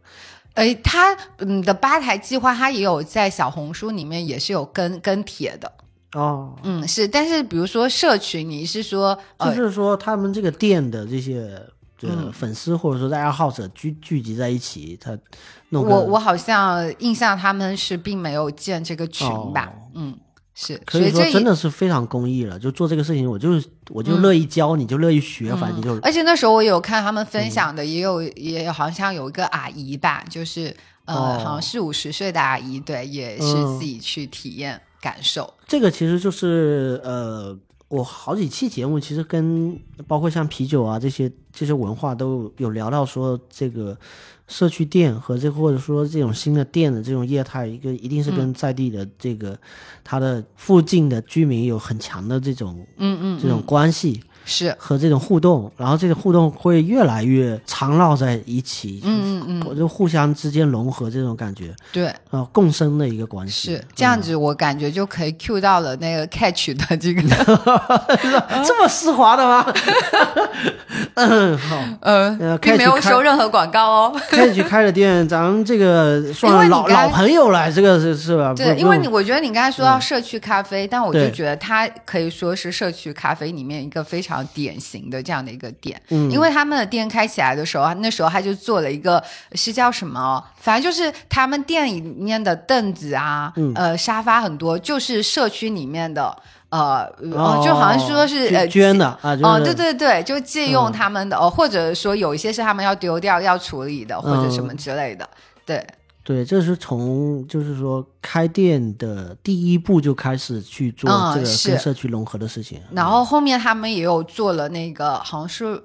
[0.55, 5.71] 哎，他嗯的吧台计划，他也有在小红书里面也是有跟跟帖的，
[6.13, 7.07] 哦，嗯，是。
[7.07, 11.61] 但是比如说社群，你是说呃，就是说他们这个店的这些
[12.33, 15.19] 粉丝或者说爱好者聚聚集在一起，他
[15.71, 19.91] 弄我我好像印象他们是并没有建这个群吧，哦。
[19.95, 20.19] 嗯，
[20.55, 20.81] 是。
[20.91, 35.53] 所以说真的是非常公益了，就做这个事情，我就我就乐意教，你就乐意学，反正就是而且那时候我有看他们嗯分享的，也有、也有好像有一个阿姨吧，就是呃，哦好像四五十岁的阿姨，对，也是嗯自己去体验、感受。
[35.67, 37.57] 这个其实就是呃，
[37.89, 43.97] 我好几期节目其实跟包括像啤酒啊这些这些文化都有聊到说这个
[44.47, 49.59] 社区店和这或者说这种新的店的这种业态，一个一定是跟在地的这个、
[50.03, 62.13] 它的附近的居民有很强的这种嗯嗯，这种关系是，和这种互动，然后这个互动会越来越缠绕在一起，嗯嗯嗯，我就互相之间融合这种感觉对。
[62.31, 67.23] 啊、共生的一个关系，是这样子，我感觉就可以 cue 到了那个 catch 的这个，
[68.67, 69.65] 这么丝滑的吗？
[71.15, 71.77] 嗯，好。
[72.01, 74.21] 呃 呃，并没有收任何广告哦。
[74.31, 78.53] catch 开了店，咱们这个算因为你老老朋友了，这个是是吧？
[78.57, 96.37] 对，因为你我觉得你刚才说到社区咖啡，但我就觉得它可以说是社区咖啡里面一个非常典型的这样的一个店，嗯因为他们的店开起来的时候，那时候他就做了一个是叫什么，反正就是他们店里面的凳子啊，嗯呃，沙发很多，就是社区里面的。
[96.71, 97.05] 呃，
[97.37, 105.29] 哦就好像说是呃捐捐的啊，哦，对对对，就借用嗯他们的、哦，或者说有一些是他们要丢掉、要处理的，或者什么嗯之类的。
[105.65, 105.87] 对，
[106.25, 112.81] 对，这是从就是说开店的第一步就开始去做这个跟社区融合的事情。
[112.93, 115.81] 然后后面他们也有做了那个好像是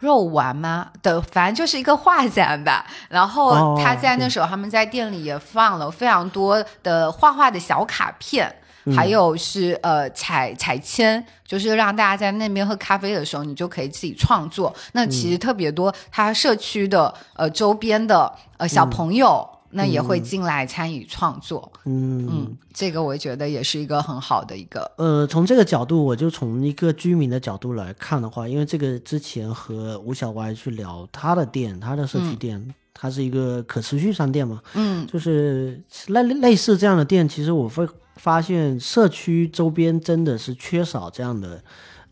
[0.00, 2.84] 肉丸吗的，反正就是一个画展吧。
[3.08, 8.54] 然后哦他在那时候他们在店里也放了非常多的画画的小卡片。
[8.94, 14.72] 还有是呃彩彩铅，就是让大家在那边喝咖啡的时候，你就可以自己创作。
[14.92, 21.72] 那其实特别多，他社区的呃周边的呃小朋友，那也会进来参与创作。
[21.84, 22.26] 嗯。
[22.28, 35.06] 嗯，这个我觉得也是一个很好的一个呃，从这个角度，我就从一个居民的角度来看的话，因为这个之前和吴小歪去聊他的店，他的社区店，它是一个可持续商店嘛，嗯。
[35.06, 41.62] 就是类类似这样的店，其实我会发现社区周边真的是缺少这样的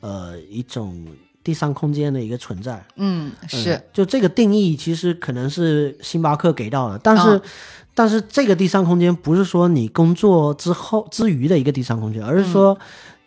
[0.00, 1.06] 呃一种
[1.44, 2.84] 第三空间的一个存在。
[2.96, 7.42] 嗯是嗯，就这个定义，其实可能是星巴克给到的，但是、嗯
[7.96, 12.76] 但是这个第三空间不是说你工作之后之余的一个第三空间，而是说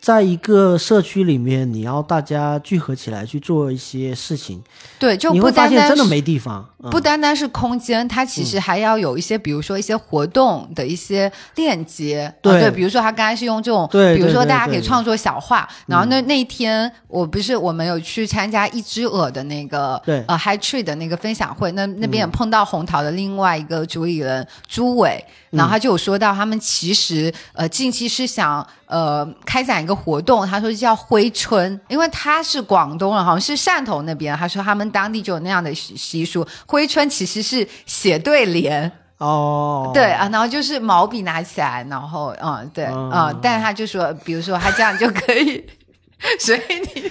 [0.00, 4.62] 在一个社区里面，你要大家聚合起来去做一些事情，
[4.98, 6.66] 对，就不会发现真的单单是没地方。
[6.82, 6.90] 嗯。
[6.90, 12.32] 不单单是空间，它其实还要有一些，比如说一些活动的一些链接。
[12.40, 20.20] 对啊对，比如说他刚才是用这种，对比如说大家可以创作小画，然后那那一天我不是我们有去参加一只鹅的那个对。
[20.20, 38.90] 嗯呃 High Tree 的那个分享会，那那边也碰到红桃的另外一个主理人朱伟，然后他就有说到他们其实呃近期是想呃开展一个活动，他说叫挥春，因为他是广东人，好像是汕头那边，他说他们当地就有那样的习习俗，挥春其实是写对联。
[39.18, 45.66] 哦，对啊，然后就是毛笔拿起来，然后嗯，对哦嗯，但是他就说，比如说他这样就可以，
[46.38, 46.60] 所以
[46.94, 47.10] 你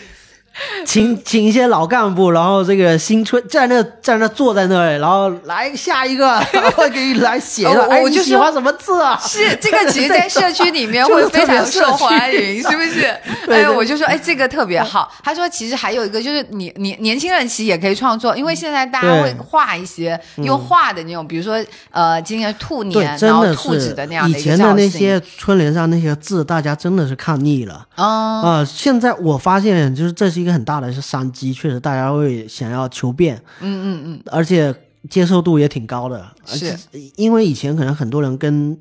[0.86, 7.88] 请请一些老干部，然后这个新春在那在那坐在那里，然后来下一个， 然后给你来写哦了。
[7.90, 9.20] 哎，我就喜欢什么字啊？
[9.24, 13.16] 是这个，其实，在社区里面 会非常受欢迎，是不是？
[13.46, 15.12] 对哎，我就说，哎，这个特别好。
[15.24, 24.88] 他说，其实还有一个就是你年年轻人其实也可以创作，因为现在大家会画一些用画的那种，比如说呃，今年兔年，，然后兔子的那样以的一个造前的那。
[24.98, 27.86] 些春联上那些字，大家真的是看腻了。
[27.98, 34.74] 嗯，啊、现在我发现，就是这是一个很大的是商机，确实大家会想要求变，嗯嗯嗯，而且
[35.10, 36.26] 接受度也挺高的。
[36.46, 36.78] 是而且
[37.16, 38.76] 因为以前可能很多人跟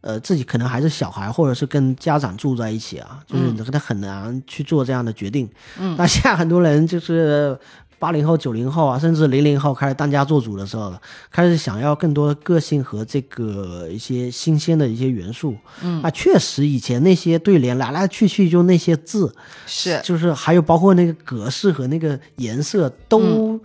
[0.00, 5.50] 呃，自己可能还是小孩，或者是跟家长住在一起啊，就是他很难去做这样的决定。
[5.78, 7.58] 嗯，那现在很多人就是
[7.98, 15.56] 八零后、九零后啊，甚至零零后开始当家做主的时候了，开始想要更多的个性和这个一些新鲜的一些元素。
[15.82, 19.34] 嗯，啊，确实以前那些对联来来去去就那些字，
[19.66, 23.60] 是就是还有包括那个格式和那个颜色都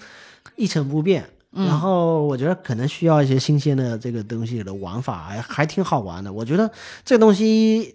[0.55, 1.23] 一成不变。
[1.55, 6.33] 然后我觉得可能需要一些新鲜的这个东西的玩法，还还挺好玩的。
[6.33, 6.67] 我觉得
[7.05, 7.93] 这个东西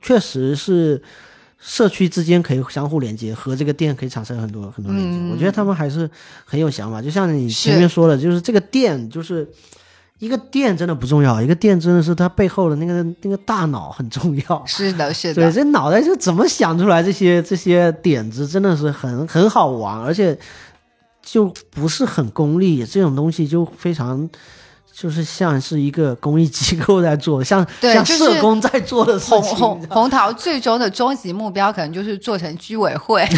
[0.00, 1.02] 确实是
[1.64, 5.32] 社区之间可以相互连接，和这个店可以产生很多很多连接。
[5.32, 6.10] 我觉得他们还是
[6.44, 7.00] 很有想法。
[7.00, 9.48] 就像你前面说的，就是这个店，就是
[10.18, 14.62] 一个店真的不重要，一个店真的是它背后的那个那个大脑很重要。
[14.66, 15.34] 是的，是的。
[15.34, 20.38] 对，这脑袋是怎么想出来这些这些点子，真的是很很好玩，而且。
[21.24, 24.28] 就不是很功利，这种东西就非常，
[24.92, 29.42] 就是像是一个公益机构在做， 像像社工在做的事情。
[29.42, 33.26] 红 红红桃最终的终极目标可能就是做成居委会。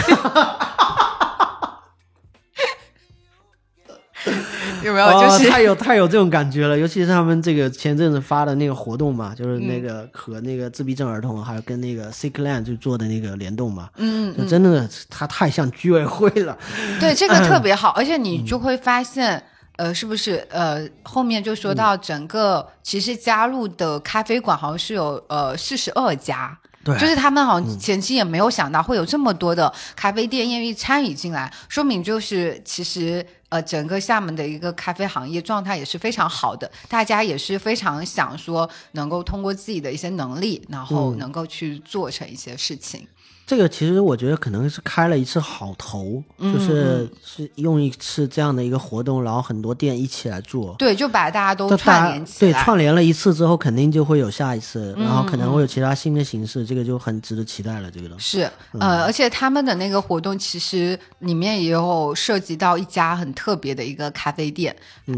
[4.83, 5.21] 有没有？
[5.21, 16.57] 就是太有太有这种感觉了，尤其是他们这个前阵子发的那个活动嘛，就是那个和那个自闭症儿童，还有跟那个 Sickland 就做的那个联动嘛，嗯，就真的他太像居委会了。
[17.01, 19.43] 对，这个特别好，而且你就会发现，
[19.77, 26.59] 呃，是不是呃后面就说到整个其实加入的咖啡馆好像是有呃四十二家。
[26.85, 43.09] 对，就是他们好像前期也没有想到会有这么多的咖啡店愿意参与进来，说明就是其实呃整个厦门的一个咖啡行业状态也是非常好的，大家也是非常想说能够通过自己的一些能力，然后能够去做成一些事情。
[43.47, 52.53] 这个其实我觉得可能是开了一次好头，就是是用一次这样的一个活动，然后很多店一起来做，对，就把大家都串联起来。
[52.53, 57.91] 对，串联了一次之后，肯定就会有下一次，然后可能会有其他新的形式，这个就很值得期待了。
[57.91, 64.75] 这个东西是呃，而且他们的那个活动其实里面也有涉及到一家很特别的一个咖啡店，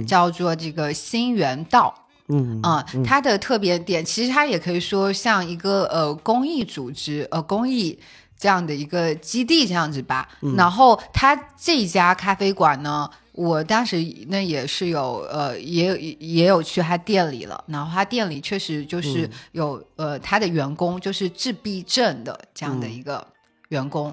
[0.07, 1.95] 叫做这个新源道。
[2.29, 7.97] 嗯啊，它的特别点其实它也可以说像一个呃公益组织呃公益
[8.37, 10.29] 这样的一个基地这样子吧。
[10.57, 13.97] 然后它这家咖啡馆呢，我当时
[14.29, 17.62] 那也是有呃也也有去他店里了。
[17.68, 23.24] 然后他店里确实就是有呃他的员工就是自闭症的这样的一个
[23.68, 24.12] 员工。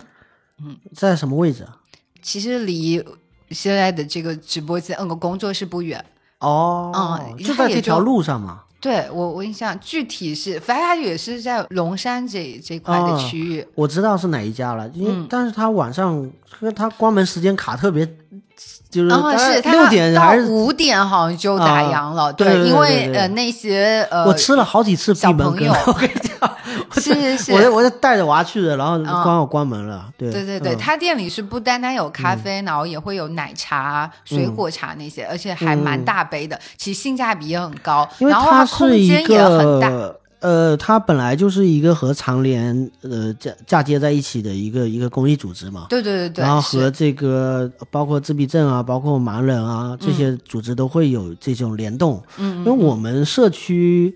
[0.60, 1.78] 嗯，在什么位置啊？
[2.22, 3.04] 其实离
[3.50, 6.06] 现在的这个直播间嗯个工作室不远。
[6.44, 8.60] 哦，嗯，就在这条路上嘛。
[8.80, 13.66] 对我，我印象具体是，反正他也是在龙山这这块的区域。
[13.76, 16.30] 我知道是哪一家了，因为但是他晚上，
[16.76, 18.08] 他关门时间卡特别。
[18.90, 22.32] 就是六点还是五点，好像就打烊了。
[22.34, 26.32] 对，因为呃那些呃，我吃了好几次闭门羹，我跟你讲，
[27.00, 30.10] 是是是，我 我就带着娃去的，然后刚好关门了。
[30.18, 39.92] 对对对对，他店里是不单单有咖啡，然后也会有奶茶、水果茶那些，而且还蛮大杯的，其实性价比也很高，因为它空间也很大。
[40.40, 45.86] 呃，它本来就是一个和长联呃嫁嫁接在一起的一个一个公益组织嘛。
[45.88, 46.44] 对对对对。
[46.44, 52.22] 然后和这个包括自闭症啊，包括盲人啊这些组织都会有这种联动。
[52.36, 52.58] 嗯。
[52.58, 54.14] 因为我们社区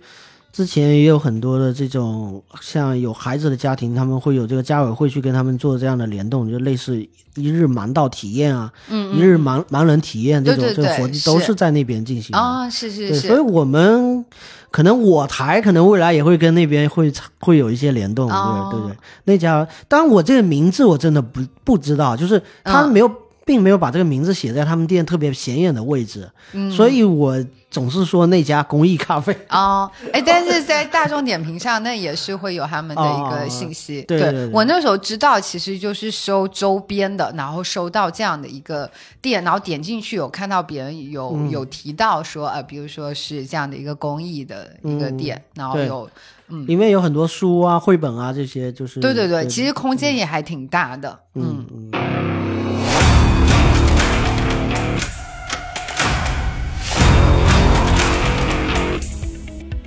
[0.58, 6.99] 之前也有很多的这种像有孩子的家庭，他们会有这个家委会去跟他们做这样的联动，就类似
[7.36, 13.28] 一日盲道体验啊，嗯一日盲盲人体验这种这个活动都是在那边进行啊，是是是。
[13.28, 14.26] 所以我们。
[14.70, 23.10] 可能我台可能未来也会跟那边会会有一些联动，对对对，那家，当然我这个名字我真的不不知道，就是他没有，
[23.48, 26.30] 并没有把这个名字写在他们店特别显眼的位置，
[26.70, 27.43] 所以我。
[27.70, 29.38] 总是说那家公益咖啡。
[29.50, 34.02] 哦，哎，但是在大众点评上，那也是会有他们的一个信息。
[34.04, 38.89] 对我那时候知道，其实就是收周边的，然后收到这样的一个
[39.22, 46.10] 店，然后点进去有看到别人有有提到说，呃，比如说是这样的一个公益的一个店，然后有
[46.48, 51.66] 嗯，里面有很多书啊、绘本啊这些，就是对对对，其实空间也还挺大的，嗯。
[51.70, 52.07] 嗯。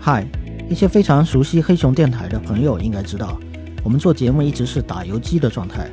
[0.03, 0.27] 嗨，
[0.67, 3.39] 一些非常熟悉黑熊电台的朋友应该知道，
[3.85, 5.91] 我们做节目一直是打游击的状态，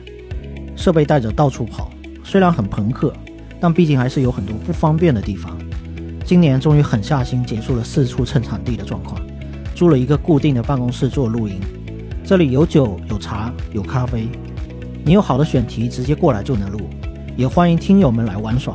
[0.77, 1.91] 设备带着到处跑，
[2.23, 3.11] 虽然很朋克，
[3.59, 5.57] 但毕竟还是有很多不方便的地方。
[6.23, 9.19] 今年终于狠下心结束了四处蹭场地的状况，
[9.75, 11.59] 租了一个固定的办公室做录音。
[12.23, 14.29] 这里有酒有茶有咖啡，
[15.03, 16.79] 你有好的选题直接过来就能录，
[17.35, 18.73] 也欢迎听友们来玩耍。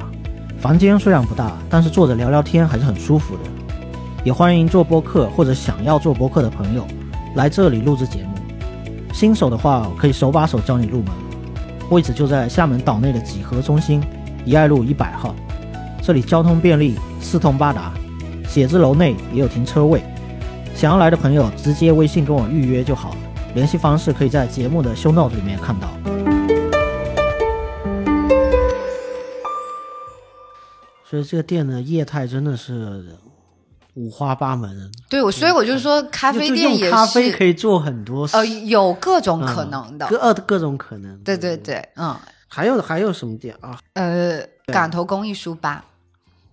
[0.58, 3.51] 房间虽然不大，但是坐着聊聊天还是很舒服的。
[4.24, 6.86] 也欢迎做播客或者想要做播客的朋友
[7.34, 8.28] 来这里录制节目。
[9.12, 11.12] 新手的话，可以手把手教你入门，
[11.90, 14.00] 位置就在厦门岛内的几何中心
[14.44, 15.34] 怡爱路一百号。
[16.00, 17.92] 这里交通便利，四通八达，
[18.48, 20.02] 写字楼内也有停车位。
[20.74, 23.16] 想要来的朋友，直接微信跟我预约就好。
[23.54, 25.88] 联系方式可以在节目的 show note 里面看到。
[31.04, 33.04] 所以这个店的业态真的是
[33.95, 34.90] 五花八门。
[35.09, 40.07] 对，我所以我就说，咖啡店也是咖啡是可以做很多事，呃有各种可能的。
[40.09, 41.18] 各呃各种可能。
[41.18, 42.16] 对对对，嗯，
[42.49, 43.78] 还有还有什么店啊？
[43.95, 45.84] 呃，港头工艺书吧，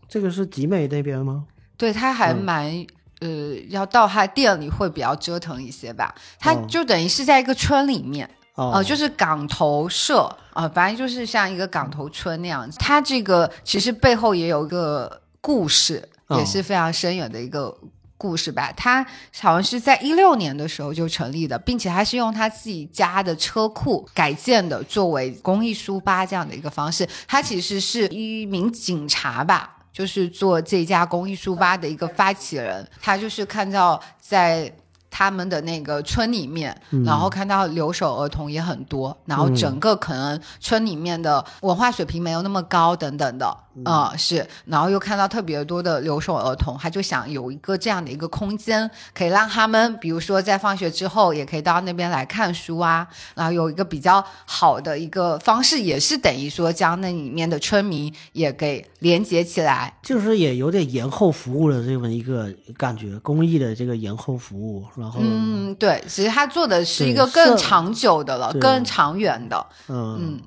[0.08, 1.46] 这个是集美那边吗？
[1.78, 2.86] 对，他还嗯蛮。
[3.22, 8.26] 呃，要到他店里会比较折腾一些吧，他哦就等于是在一个村里面，
[8.56, 10.22] 哦，呃，就是港头社
[10.54, 12.78] 啊、呃，反正就是像一个港头村那样子。
[12.80, 17.76] 它这个其实背后也有一个故事，哦也是非常深远的一个
[18.18, 18.72] 故事吧。
[18.76, 19.06] 他
[19.40, 27.08] 好像是在一六年的时候就成立的，并且他是用他自己家的车库改建的，作为公益书吧这样的一个方式。
[27.28, 29.76] 他其实是一名警察吧。
[29.92, 34.72] 就是做这家公益书吧的一个发起人，他就是看到在
[35.10, 70.18] 他们的那个村里面，然后看到留守儿童也很多，然后整个可能村里面的文化水平没有那么高等等的，啊、是，然后又看到特别多的留守儿童，他就想有一个这样的一个空间，可以让他们，比如说在放学之后也可以到那边来看书啊，然后有一个比较好的一个方式，也是等于说将那里面的村民也给连接起来，就是也有点延后服务的这么一个感觉，公益的这个延后服务，然后嗯，对，其实他做的是一个更长久的了，更长远的，嗯。
[70.20, 70.40] 嗯。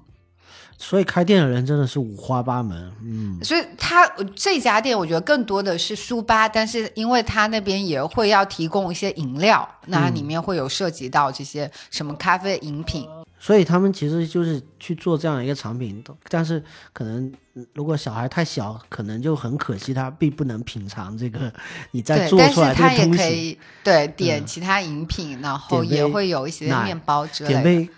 [0.79, 13.07] 所以开店的人真的是五花八门，嗯，所以他这家店，我觉得更多的是书吧，但是因为他那边也会要提供一些饮料，那里面会有涉及到这些什么咖啡饮品，
[13.45, 16.63] 所以他们其实就是去做这样一个产品，但是
[16.93, 21.53] 可能嗯如果小孩太小，可能就很可惜，他并不能品尝这个
[21.91, 23.19] 你在做出来这是他也个东西。
[23.19, 27.61] 嗯可以对点其他饮品，然后也会有一些面包之类的。
[27.61, 27.91] 点杯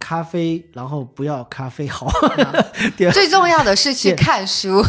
[0.00, 2.10] 咖啡，然后不要咖啡好，
[3.12, 4.84] 最重要的是去看书，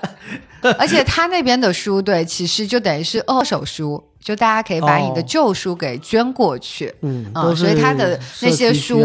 [0.78, 6.92] 而且他那边的书，对，其实就等于是二手书，就大家可以把你的哦旧书给捐过去。
[7.02, 8.98] 嗯，所以他的那些书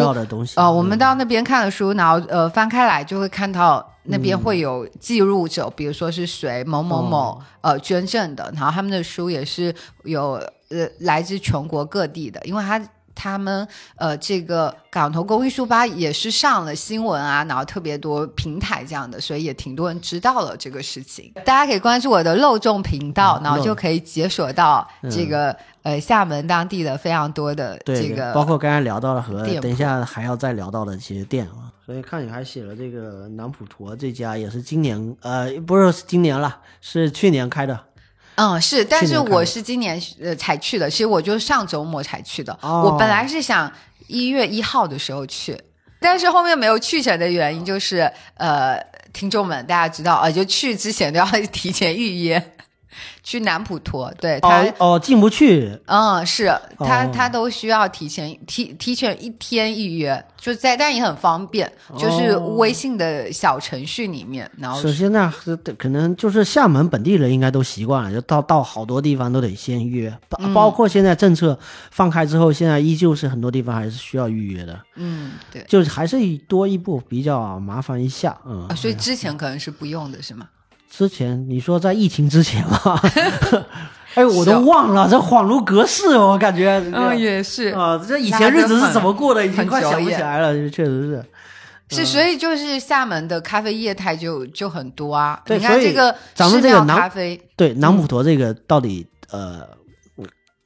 [0.55, 9.71] 呃，我嗯们到那边看了书，然后呃翻开来就会看到那边会有记录者，比如说是谁某某某、哦呃捐赠的，然后他们的书也是
[10.05, 12.81] 有呃来自全国各地的，因为他。
[13.13, 21.31] 他们呃，这个港头公益书吧也是上了新闻啊，然后特别多平台这样的，所以也挺多人知道了这个事情。
[21.45, 31.71] 大家可以关注我的漏众频道，嗯然后就可以解锁到嗯这个、呃厦门当地的非常多的这个包括刚才聊到了和等一下还要再聊到的这些店啊。
[31.83, 37.77] 所以看你还写了这个南普陀这家也是今年呃不是今年了，是去年开的
[38.41, 42.51] 嗯，是，但是我是今年呃才去的，其实我就上周末才去的。
[42.61, 43.71] 哦我本来是想
[44.07, 45.55] 一月一号的时候去，
[45.99, 48.77] 但是后面没有去成的原因就是，呃，
[49.13, 52.53] 听众们大家知道啊、呃就去之前都要提前预约。
[53.23, 56.47] 去南普陀，对他，哦哦进不去嗯，是
[56.79, 65.31] 他哦他都需要提前提提前一天预约，就在但也很方便，就是哦微信的小程序里面，然后首先呢，
[65.77, 71.57] 可能就是厦门本地人应该都习惯了，就到到好多地方都得先约，包嗯包括现在政策
[71.91, 75.63] 放开之后，现在依旧是很多地方还是需要预约的，嗯，对。
[75.67, 76.17] 就是还是
[76.47, 78.75] 多一步比较麻烦一下，嗯啊，。
[78.75, 80.47] 所以之前可能是不用的，是吗？
[80.91, 83.01] 之前你说在疫情之前嘛，
[84.13, 86.83] 哎，我是哦都忘了，这恍如隔世，我感觉。
[86.93, 91.25] 嗯，也是啊，这以前日子是怎么过的，已经快想不起来了，确实是。
[91.89, 95.41] 是，所以就是厦门的咖啡业态就就很多啊。
[95.47, 99.61] 你看对所以这个咱们这个南咖啡，对，南普陀这个到底呃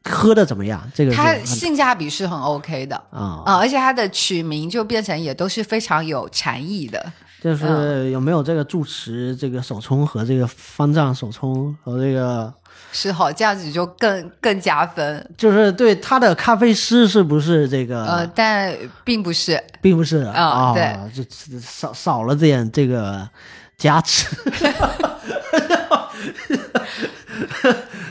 [0.04, 0.82] 喝的怎么样？
[0.94, 7.12] 这个它性价比是很 OK 的啊，啊，而且它的取名就变成也都是非常有禅意的。
[7.46, 12.52] 就是有没有这个住持这个手冲和这个方丈手冲和这个，
[12.92, 15.30] 是好，这样子就更更加分。
[15.38, 18.04] 就是对他的咖啡师是不是这个？
[18.04, 23.30] 呃，但并不是，并不是啊啊，对这这少少了点这个
[23.78, 24.26] 加持。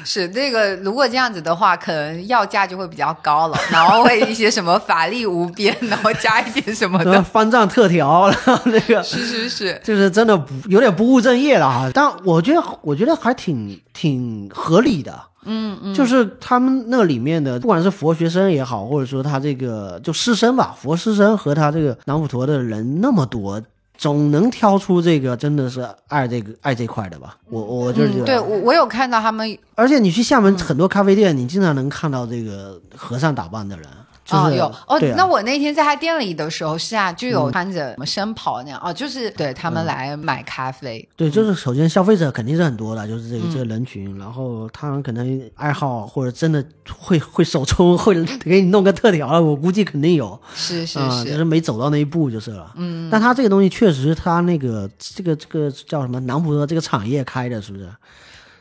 [0.06, 7.22] 是那个，如果这样子的话，可能要价就会比较高了， 然后会一些什么法力无边，然后加一点什么的。
[7.24, 11.90] 方丈特调，然后那个是是是，就是真的不有点不务正业了哈。
[11.92, 15.18] 但我觉得我觉得还挺挺合理的。
[15.46, 23.60] 嗯嗯，就是他们那里面的，不管是佛学生也好，或者说他这个就师生吧，佛师生和他这个南普陀的人那么多，
[23.96, 27.36] 总能挑出这个真的是爱这个爱这块的吧？
[27.48, 33.86] 我我就是觉得，嗯，对我我有看到他们而且你去厦门很多咖啡店，你经常能看到这个和尚打扮的人，
[34.24, 34.64] 就是、哦，有。
[34.86, 43.50] 哦、啊，那我那天在他店里的时候是啊，就有穿着什么深袍那样哦，就是对他们来买咖啡，对，就是首先消费者肯定是很多的，就是这个嗯。
[43.52, 46.64] 这个人群，然后他们可能爱好或者真的
[46.98, 50.40] 会会手冲，会给你弄个特调了，我估计肯定有。
[50.54, 52.72] 是是啊、是，就是没走到那一步就是了。
[52.76, 57.88] 嗯，但他这个东西确实，他那个这个这个叫什么南普陀这个产业开的，是不是？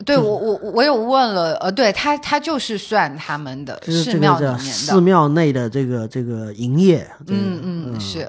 [0.05, 7.07] 对我我我有问了，呃，对他他就是算他们的寺庙里面寺，庙内的这个这个营业。
[7.27, 8.27] 嗯嗯是，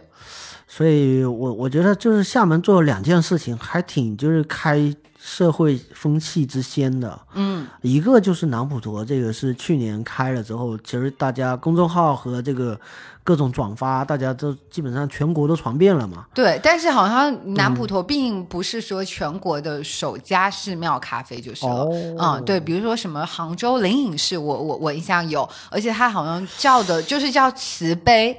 [0.66, 4.94] 所以我我觉得就是厦门做两件事情，还挺就是开
[5.26, 7.18] 社会风气之先的。
[7.32, 12.78] 嗯一个就是南普陀，这个是去年开了之后，其实大家公众号和这个
[13.22, 16.26] 各种转发，大家都基本上全国都传遍了嘛。
[16.34, 21.72] 对，但是好像南嗯普陀并不是说全国的首家寺庙咖啡就是了。
[21.72, 28.38] 哦嗯，对，比如说什么杭州灵隐寺，我我我印象有，而且它好像叫的就是叫慈悲，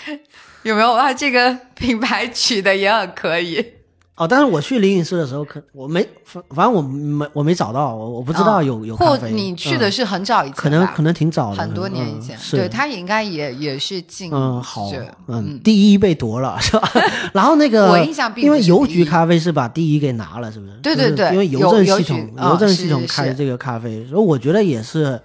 [0.64, 0.98] 有没有？
[0.98, 3.79] 它这个品牌取的也很可以。
[4.20, 9.30] 哦，但是我去灵隐寺的时候，可我没反反正我没我没找到，我我不知道有、有咖或啡。
[9.32, 16.86] 你去的嗯是很早以前吧，可能可能挺早的，很多年以嗯前，是对，他也应该也也是进嗯，好是，嗯，第一被夺了 是吧？
[17.32, 20.72] 然后那个，我印象并因为邮局咖啡是把第一给拿了，是不是？
[20.82, 25.18] 对对对就是因为邮政系统，邮政系统开这个咖啡，所以我觉得也是，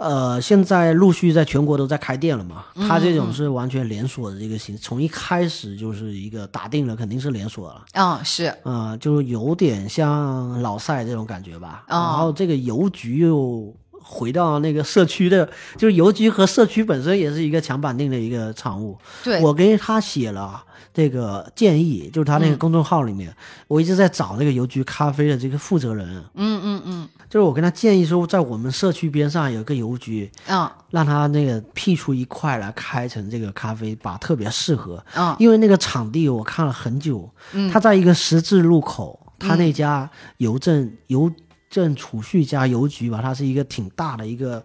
[0.00, 2.64] 呃，现在陆续在全国都在开店了嘛。
[2.88, 7.84] 它这嗯种是完全连锁的这个形，从一开始就是一个打定了，肯定是连锁了。
[7.92, 11.84] 嗯是啊、就有点像老赛这种感觉吧。
[11.88, 15.46] 哦然后这个邮局又回到那个社区的，
[15.76, 18.96] 就是邮局和社区本身也是一个强绑定的一个产物。
[19.22, 23.34] 对，我给他写了这个建议，就是他那个公众号里面，
[23.68, 27.08] 我一直在找那个邮局咖啡的这个负责人，嗯嗯嗯。
[27.28, 35.04] 就是我跟他建议说，在我们社区边上有个邮局，嗯让他那个辟出一块来开成这个咖啡吧，特别适合。
[35.14, 35.34] 嗯。
[35.38, 37.70] 因为那个场地我看了很久，嗯。
[37.70, 41.30] 他在一个十字路口，他那家邮政邮
[41.70, 44.60] 政储蓄加邮局吧，它是一个挺大的一个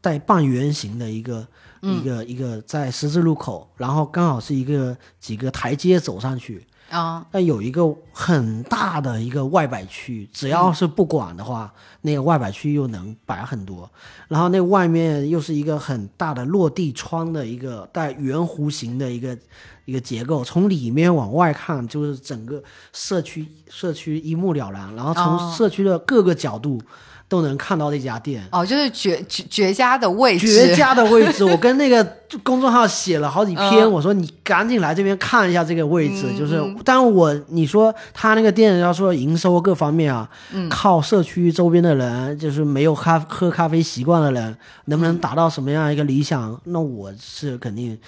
[0.00, 1.46] 带半圆形的一个、嗯
[1.82, 6.66] 一个一个在十字路口，然后刚好是一个几个台阶走上去。
[6.90, 7.82] 啊那有一个
[8.14, 11.70] 很大的一个外摆区，只要是不管的话，
[12.00, 13.86] 那个外摆区又能摆很多。
[14.26, 19.36] 然后那外面又是一个很大的落地窗的一个带圆弧形的一个
[19.84, 22.62] 一个结构，从里面往外看，就是整个
[22.94, 24.94] 社区社区一目了然。
[24.96, 26.80] 然后从哦社区的各个角度
[27.28, 28.42] 都能看到这家店。
[28.50, 32.02] 哦，就是绝绝绝佳的位置，绝佳的位置， 我跟那个
[32.42, 44.56] 公众号写了好几篇，嗯我说你赶紧来这边看一下这个位置，就是，但我你说他那个店要说营收各方面啊，嗯靠社区周边的人，就是没有咖喝咖啡习惯的人，
[44.86, 46.58] 能不能达到什么样一个理想？
[46.64, 47.98] 那我是肯定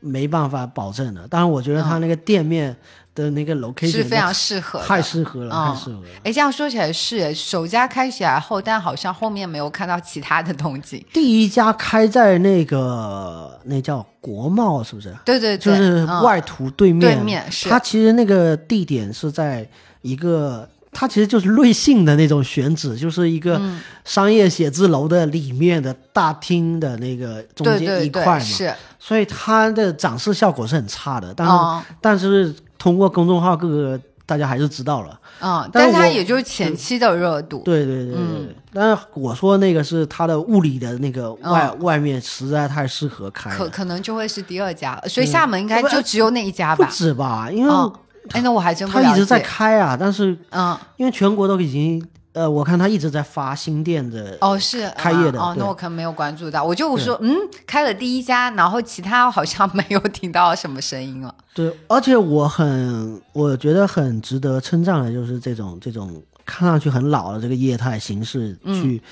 [0.00, 1.26] 没办法保证的。
[1.28, 2.74] 但是我觉得他那个店面
[3.14, 5.74] 的那个 location 是非常适合，太适合了，嗯。
[5.74, 6.08] 太适合了。
[6.24, 11.04] 哎，这样说起来是首家开起来后，但好像后面没有看到其他的动静。
[11.12, 15.14] 第一家开在那个那叫国贸，是不是？
[15.24, 19.68] 对对对，就是嗯外图对面，对面是它其实那个地点是在
[20.02, 23.80] 一个，它其实就是瑞幸的那种选址，就是一个嗯。
[24.02, 38.56] 商业写字楼的里面的大厅的那个中间对对一块嘛，是，所以它的展示效果是很差的，但是、嗯但是通过公众号各个大家还是知道了，嗯，但是我但它也就是前期的热度，对对对对。
[38.72, 46.76] 但是我说那个是它的物理的那个外、外面实在太适合开，可可能就会是第二家，所以厦门应该就只有那一家吧。
[46.76, 46.88] 不吧？
[46.90, 47.92] 止吧，因为嗯，
[48.30, 49.08] 哎，那我还真不了解。
[49.08, 52.00] 它一直在开啊，但是嗯，因为全国都已经，
[52.32, 56.62] 呃，我看他一直在发新店的，哦，是开业的哦，那我可能没有关注到。
[56.62, 61.34] 我就说，嗯，开了第一家，然后其他好像没有听到什么声音了。
[61.52, 69.02] 对，而且我很，我觉得很值得称赞的，就是这种这种看上去很老的这个业态形式，嗯去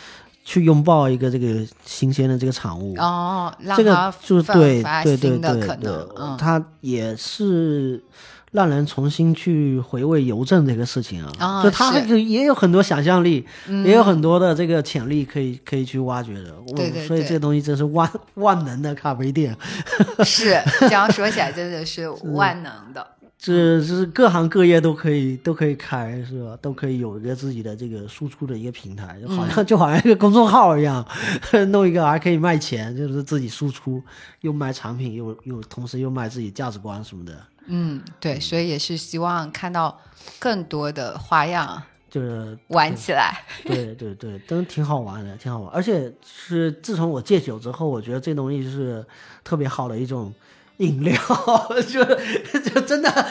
[0.44, 8.02] 去拥抱一个这个新鲜的这个产物，哦，让这个就是奋对对对对对能，，嗯，它也是
[8.52, 13.44] 让人重新去回味邮政这个事情啊，啊就它是这个也有很多想象力，
[13.84, 16.54] 也有很多的这个潜力可以可以去挖掘的。
[16.66, 19.56] 我对对对所以这个东西真是万万能的咖啡店，
[20.24, 23.06] 是这样说起来真的是 万能的。
[23.40, 26.58] 这这是各行各业都可以都可以开，是吧？
[26.60, 31.06] 都可以有一个自己的这个输出的一个平台，就好像、就好像一个公众号一样，
[31.70, 34.02] 弄一个还可以卖钱，就是自己输出，
[34.40, 37.32] 又卖产品，又又同时又卖自己价值观什么的。
[37.68, 40.00] 嗯，对，所以也是希望看到
[40.38, 43.44] 更多的花样就是玩起来。
[43.64, 45.70] 对对对，都挺好玩的，挺好玩。
[45.72, 49.04] 而且是自从我戒酒之后，我觉得这东西是
[49.44, 50.32] 特别好的一种
[50.78, 51.14] 饮料，
[51.86, 52.02] 就
[52.60, 53.26] 就真的，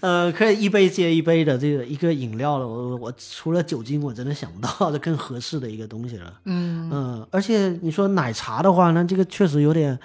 [0.00, 2.66] 呃，可以一杯接一杯的这个一个饮料了。
[2.66, 6.32] 我我除了酒精，我真的想不到这更合适的一个东西了。
[6.46, 9.98] 嗯，嗯，而且你说奶茶的话，那这个确实有点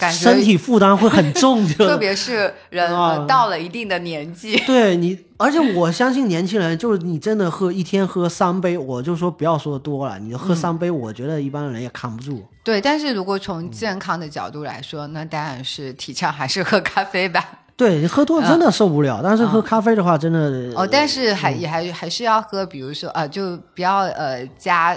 [0.00, 2.90] 感觉身体负担会很重， 就特别是人
[3.26, 12.42] 到了一定的年纪，对你，而且我相信年轻人，就是你真的喝一天喝三杯，我就说不要说多了，你喝三杯，我觉得一般人也扛不住。
[12.64, 12.80] 对。
[12.80, 17.44] 但是如果从健康的角度来说，那当然是提倡还是喝咖啡吧。
[17.76, 24.94] 对你喝多了真的受不了，但是喝咖啡的话，真的嗯哦，但是还也还还是要喝，比如说呃，就不要呃加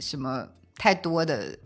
[0.00, 0.44] 什么
[0.76, 1.56] 太多的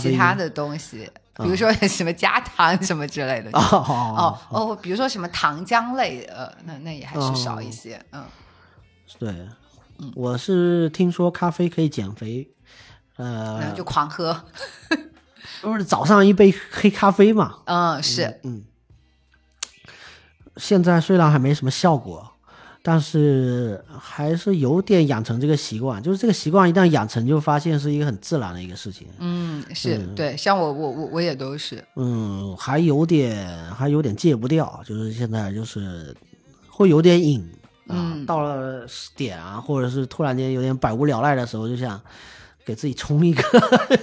[0.00, 1.08] 其他的东西，
[1.42, 3.50] 比如说什么加糖什么之类的。
[3.52, 8.24] 哦哦哦，比如说什么糖浆类，呃，那那也还是少一些，嗯。
[9.18, 9.48] 对，
[10.14, 12.48] 我是听说咖啡可以减肥，
[13.16, 14.44] 呃那，就狂喝。
[15.60, 18.64] 不是早上一杯黑咖啡嘛，嗯，是，嗯
[20.56, 22.29] 现在虽然还没什么效果，
[22.82, 26.02] 但是还是有点养成这个习惯。
[26.02, 29.06] 就是这个习惯一旦养成，就发现是一个很自然的一个事情。
[29.18, 36.14] 嗯，是对，像我我我我也都是，嗯，还有点还有点戒不掉，就是现在就是
[36.68, 37.40] 会有点瘾
[37.86, 37.94] 啊。
[38.14, 42.00] 嗯到了点啊，或者是突然间有点百无聊赖的时候，就想
[42.64, 43.42] 给自己冲一个。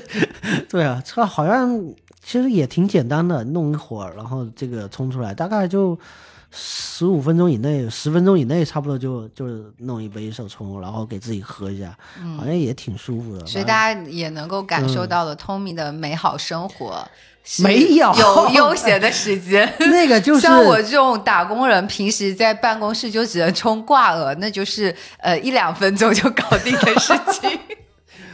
[0.69, 5.97] 对啊，这好像其实也挺简单的，弄一会儿，然后这个冲出来，大概就
[6.51, 11.95] 十五分钟以内，十分钟以内，差不多就就是弄一杯手冲，然后给自己喝一下，
[12.37, 13.45] 好像也挺舒服的。
[13.45, 17.07] 所以大家也能够感受到了 Tommy 的美好生活。
[17.59, 27.57] 没有有悠闲的时间， 那个就是 像我这种打工人，平时在办公室就只能冲挂额，那就是呃一两分钟就搞定的事情，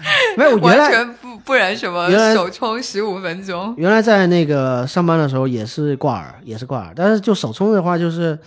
[0.37, 3.73] 没有原来完全不不然什么原来手冲十五分钟。
[3.77, 8.37] 原来在那个上班的时候也是挂耳，也是挂耳，但是就手充的话，就是，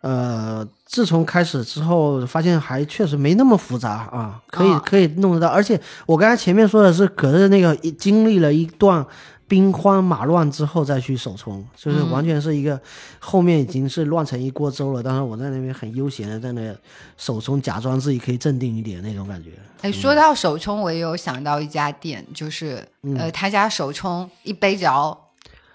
[0.00, 5.48] 呃，自从开始之后，发现还确实没那么复杂啊，可以、啊可以弄得到。
[5.48, 9.04] 而且我刚才前面说的是，可是那个经历了一段
[9.48, 12.78] 兵荒马乱之后再去首冲，就是完全是一个、
[13.18, 15.02] 后面已经是乱成一锅粥了。
[15.02, 16.76] 当时我在那边很悠闲的在那
[17.16, 19.52] 首冲，假装自己可以镇定一点那种感觉。
[19.80, 25.18] 哎，说到首冲，我也有想到一家店，就是、嗯呃，他家首冲一杯只要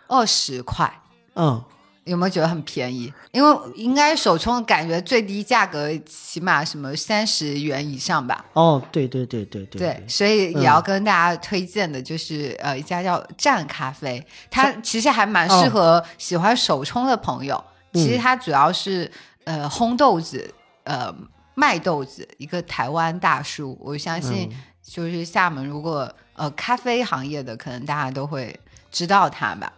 [0.07, 1.01] 二十块，
[1.33, 1.59] 嗯，
[2.05, 3.11] 有没有觉得很便宜？
[3.31, 8.43] 因为应该手冲感觉最低价格起码什么三十元以上吧。
[8.53, 17.63] 哦，对对对对对对，所以也要跟大家推荐的就是、呃一家叫湛咖啡，它其实还蛮适合喜欢手冲的朋友。
[17.93, 19.09] 其实它主要是
[19.45, 21.13] 呃烘豆子，呃
[21.53, 23.77] 卖豆子，一个台湾大叔。
[23.79, 24.49] 我相信
[24.83, 28.59] 就是厦门如果呃咖啡行业的，可能大家都会
[28.91, 29.71] 知道他吧。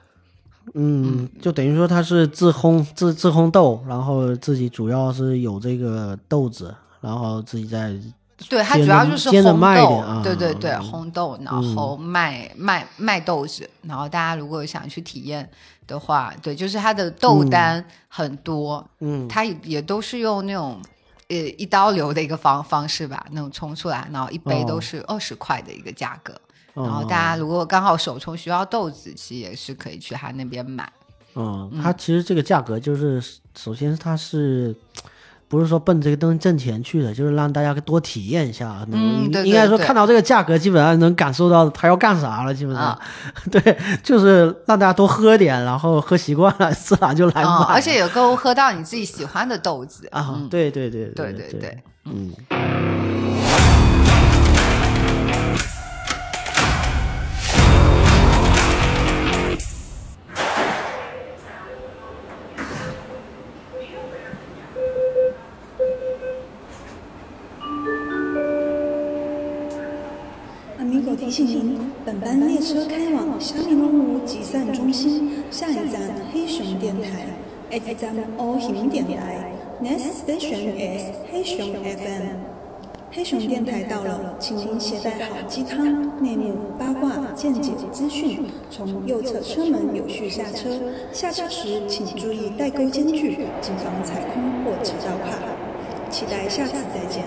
[0.73, 7.95] 嗯，就等于说他是自烘自自烘豆，然后自己主要是有这个豆子，然后自己在
[8.49, 10.81] 对，它主要就是烘豆，卖啊对对对，嗯。
[10.83, 15.49] 烘豆，然后卖、卖卖豆子，然后大家如果想去体验
[15.87, 19.25] 的话，对，就是它的豆单很多，嗯。
[19.29, 20.81] 它也也都是用那种
[21.29, 24.65] 呃一刀流的一个方方式吧，那种冲出来，然后一杯哦。
[24.67, 26.39] 都是二十块的一个价格，哦
[26.75, 30.91] 然后大家如果刚好手冲需要豆子，其实也是可以去他那边买。
[31.35, 33.21] 嗯，它其实这个价格就是，
[33.57, 34.75] 首先它是
[35.47, 38.85] 不是说奔这个东西挣钱去的，就是让大家多体验一下。
[38.91, 42.85] 嗯对对应该说看到这个价格，基本上能感受到他要干啥了，基本上。
[42.85, 42.99] 啊
[43.51, 47.49] 对，就是让大家多喝点，然后喝习惯了， 自然就来买。
[47.49, 52.31] 嗯，而且也够喝到你自己喜欢的豆子啊，对对对对对对，嗯。
[71.35, 77.27] 米狗提醒您，本班列车开往虾米龙湖集散中心，下一站黑熊电台。
[77.71, 79.51] XM 黑熊电台
[79.83, 82.23] ，Next station is 黑熊 FM。
[83.11, 90.69] 黑熊电台到了，请您携带好鸡汤、内幕、八卦、见解、资讯，从右侧车门有序下车。
[91.11, 95.37] 下车时请注意带钩间距，谨防踩空或挤到卡。
[96.09, 97.23] 期待下次再见。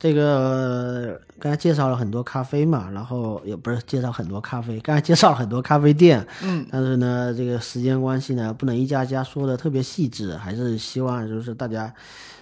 [0.00, 11.92] 这个刚才介绍了很多咖啡嘛，然后也不是介绍很多咖啡，刚才介绍了很多咖啡店，嗯，但是呢，这个时间关系呢，不能一家家说的特别细致，还是希望就是大家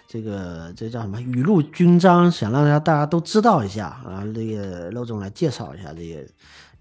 [0.07, 4.33] 这个这叫什么雨露均沾，想让大家大家都知道一下然后。
[4.33, 6.25] 这个娄总来介绍一下这些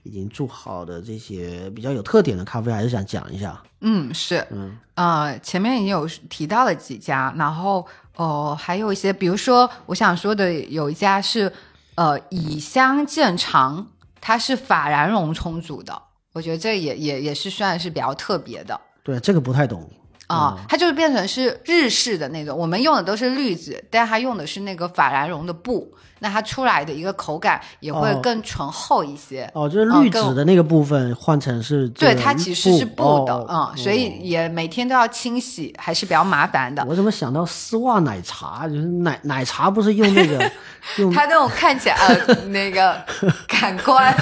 [0.03, 3.59] 已经做好的这些比较有特点的咖啡，还是想讲一下。
[3.81, 7.85] 嗯，是，嗯，呃，前面已经有提到了几家，然后
[8.17, 11.51] 哦、还有一些，比如说我想说的有一家是
[11.95, 13.87] 呃以香见长，
[14.19, 16.01] 它是法兰绒充足的，
[16.33, 18.79] 我觉得这也也也是算是比较特别的。
[19.03, 19.89] 对，这个不太懂。
[20.27, 29.49] 啊、它就是变成是日式的那种，我们用的都是绿子，但它用的是那个法兰绒的布，那它出来的一个口感也会哦更醇厚一些。
[29.53, 36.83] 哦，就是滤纸的那个部分换成是这对，它其实是布的，哦嗯，所以也每天都要清洗，还是比较麻烦的。
[36.87, 38.67] 我怎么想到丝袜奶茶？
[38.67, 40.51] 就是奶奶茶不是用那个
[40.97, 42.95] 用它那种看起来呃 那个
[43.47, 44.15] 感官，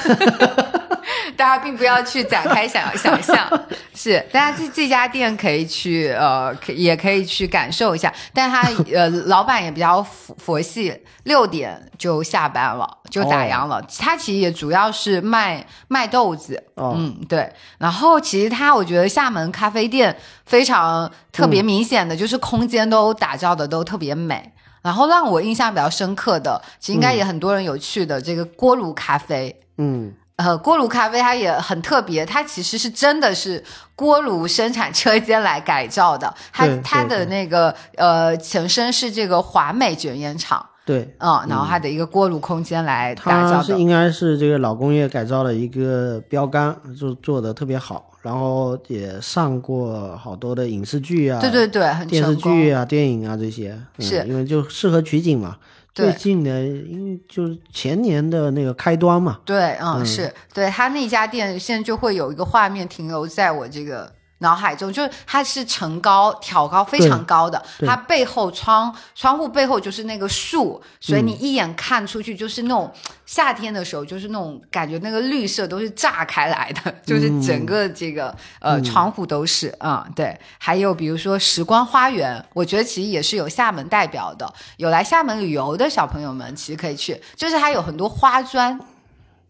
[1.35, 3.47] 大家并不要去展开想想象，
[3.93, 10.93] 是大家这这家店可以去呃，可也可以去感受一下，但他呃老板也比较佛佛系，
[11.23, 13.81] 六点就下班了，就打烊了。
[13.99, 17.51] 他其实也主要是卖卖豆子，哦嗯对。
[17.77, 20.15] 然后其实他我觉得厦门咖啡店
[20.45, 24.51] 非常特别明显的就是空间都打造的都特别美。
[24.81, 29.59] 然后让我印象比较深刻的，其实应该也很多人有去的、这个锅炉咖啡。
[29.79, 33.63] 嗯呃，锅炉咖啡它也很特别，它其实是真的是
[33.95, 36.31] 锅炉生产车间来改造的。
[36.51, 43.55] 它它的那个呃前身是这个华美卷烟厂，对，嗯，然后它的一个锅炉空间来打造的。
[43.55, 52.35] 它是应该是这个老工业改造的一个标杆，就做的特别好，然后也上过好多的影视剧啊，对对对，很电视。
[52.35, 55.57] 剧啊、电影啊这些，嗯是因为就适合取景嘛。
[55.95, 72.91] 对最近的，因就是前年的那个开端嘛，对，嗯，嗯是对他那家店现在就会有一个画面停留在我这个脑海中，就是它是层高挑高非常高的，它背后窗窗户背后就是那个树，所以嗯你一眼看出去就是那种
[73.25, 88.79] 夏天的时候，就是那种感觉那个绿色都是炸开来的， 就是整个这个、呃窗户都是啊、对，还有比如说时光花园，我觉得其实也是有厦门代表的，有来厦门旅游的小朋友们其实可以去，就是它有很多花砖。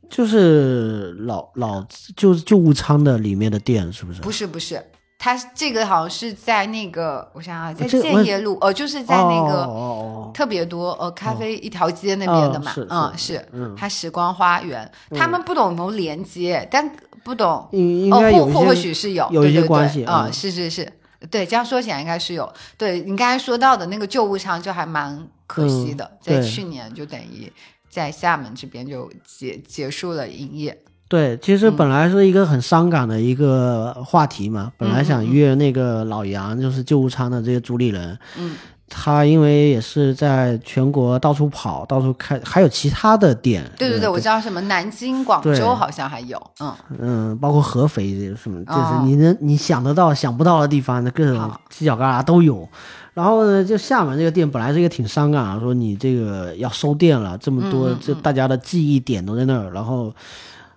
[0.10, 1.86] 就是老老
[2.16, 4.22] 就是旧物仓的里面的店，是不是？
[4.22, 4.84] 不是不是，
[5.18, 10.32] 它这个好像是在那个，我想想，在建业路，哦，就是在那哦个哦。
[10.34, 13.44] 特别多呃咖啡一条街那边的嘛，嗯是
[13.78, 16.90] 它时光花园，他们不懂有没有连接，但
[17.24, 17.68] 不懂
[18.12, 20.34] 哦，或或或许是有有一些对对关系对啊、嗯。
[20.34, 20.92] 是是是，
[21.32, 22.52] 对，这样说起来应该是有。
[22.78, 27.52] 对你刚才说到的那个旧物仓，就还蛮可惜的，嗯在去年就等于
[27.96, 30.78] 在厦门这边就结结束了营业。
[31.08, 38.58] 对，其实本来是一个很伤感的一个话题嘛，本来想约那个老杨，就是旧物仓的这些主理人，嗯，
[38.90, 49.04] 他因为也是在全国到处跑，到处开，还有其他的店，对对对，呃我知道什么南京、广州好像还有，嗯，嗯，包括合肥这什么，就是哦。
[49.06, 52.68] 你能你想得到、想不到的地方的各种犄角旮旯都有。
[53.16, 60.14] 然后呢，就厦门这个店本来是一个挺伤感啊，说你这个要收店了，这么多这大家的记忆点都在那儿，然后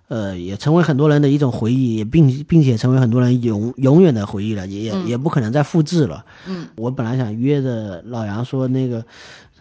[0.07, 6.25] 呃也成为很多人的一种回忆，也并并且成为很多人永永远的回忆了，也也、也不可能再复制了。
[6.47, 9.05] 嗯，我本来想约着老杨说那个。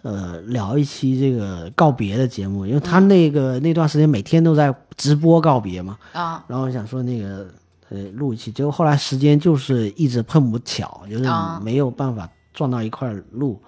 [0.03, 7.49] 呃，聊一期这个告别的节目，因为他那个、那段时间每天都在直播告别嘛，啊，然后我想说那个
[7.91, 11.61] 呃录一期，结果后来时间就是一直碰不巧，就是啊。
[11.65, 13.63] 没有办法撞到一块儿录。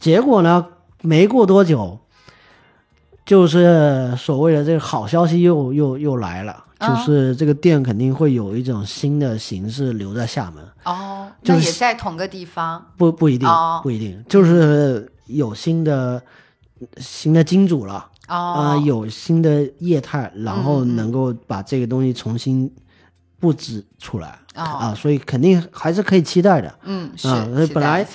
[0.00, 0.66] 结果呢，
[1.02, 2.00] 没过多久，
[3.24, 13.78] 就是所谓的这个好消息又又又来了，啊就是这个店肯定会有一种新的形式留在厦门，哦，就是那也在同个地方，不不一定，哦。
[13.84, 16.20] 不一定，就是有新的
[16.96, 18.08] 新的金主了。
[18.28, 22.72] 啊、哦，有新的业态，然后能够把这个东西重新
[23.42, 26.72] 布置出来、哦啊，所以肯定还是可以期待的。
[26.84, 27.26] 嗯，是
[27.74, 28.06] 本来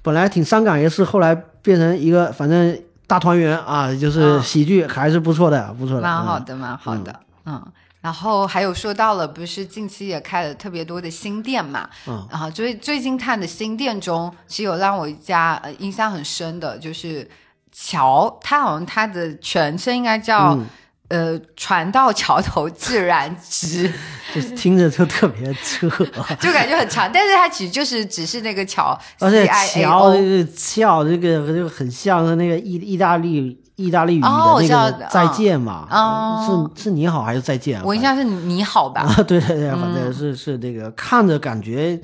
[0.00, 7.62] 本来挺伤感一个事，后来变成一个反正大团圆啊，就是嗯喜剧，还是不错的，不错的，嗯蛮好的，蛮好的，嗯。
[8.00, 11.86] 然后还有说到了，不是近期也开了特别多的新店嘛？
[12.08, 17.28] 嗯，然后最最近看的新店中，其实有让我一家呃印象很深的，就是
[17.70, 20.66] 乔，他好像他的全称应该叫、嗯
[21.12, 23.92] 呃船到桥头自然直，
[24.34, 25.86] 就是听着就特别扯，
[26.40, 36.70] 就感觉很长，但是它其实就是只是那个桥， 而且桥这个桥这个就很像是那个意意大利意大利语的那个再见嘛，哦。
[36.76, 37.82] 是是你好还是再见啊？
[37.84, 39.02] 我印象是你好吧？
[39.02, 39.94] 啊，对对对，反嗯。
[39.94, 42.00] 正是是那个看着感觉，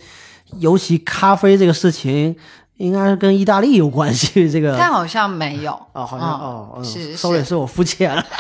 [0.59, 2.37] 尤其咖啡这个事情，
[2.79, 4.49] 应该是跟意大利有关系。
[4.51, 8.25] 这个但好像没有哦，好像嗯哦，嗯是，sorry，是是我肤浅了。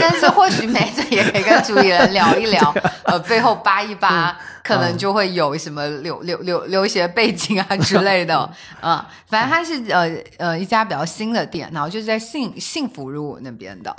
[0.00, 2.74] 但是或许没准也可以跟主理人聊一聊，
[3.04, 8.48] 呃，背后扒一扒，可能就会有什么留留留留学背景啊之类的，
[8.80, 13.94] 嗯，反正它是呃呃一家比较新的店，然后就是在幸幸福路那边的，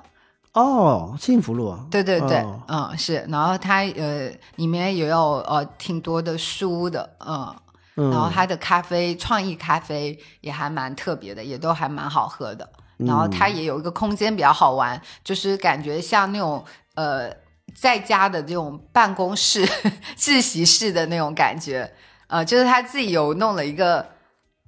[0.54, 7.54] 哦，幸福路，对对对，哦嗯是，然后它呃里面也有呃挺多的书的，嗯。
[7.98, 12.70] 嗯然后他的咖啡，创意咖啡也还蛮特别的，也都还蛮好喝的。
[12.98, 17.30] 然后它也有一个空间比较好玩，就是感觉像那种呃
[17.74, 19.68] 在家的这种办公室
[20.16, 21.92] 自习室的那种感觉。
[22.28, 24.06] 呃，就是他自己有弄了一个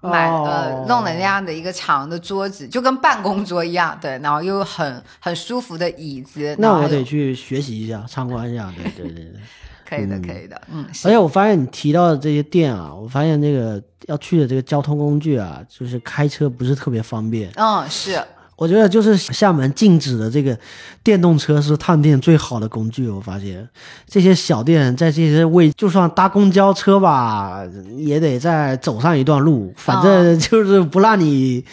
[0.01, 6.53] 买、哦呃弄了那样的一个长的桌子，就跟办公桌一样，对，然后又很很舒服的椅子。
[6.59, 8.71] 那我还得去学习一下，参观一下。
[8.75, 9.41] 对对对对。
[9.87, 17.51] 可以的，可以的，嗯，而且我发现你提到的这些店啊，我发现这个要去的这个交通工具啊，就是开车不是特别方便。
[17.55, 18.21] 嗯是。
[18.57, 20.57] 我觉得就是厦门禁止的这个
[21.03, 23.07] 电动车是探店最好的工具。
[23.07, 23.65] 我发现
[24.07, 27.61] 这些小店在这些位，就算搭公交车吧，
[27.95, 31.63] 也得再走上一段路，反正就是不让你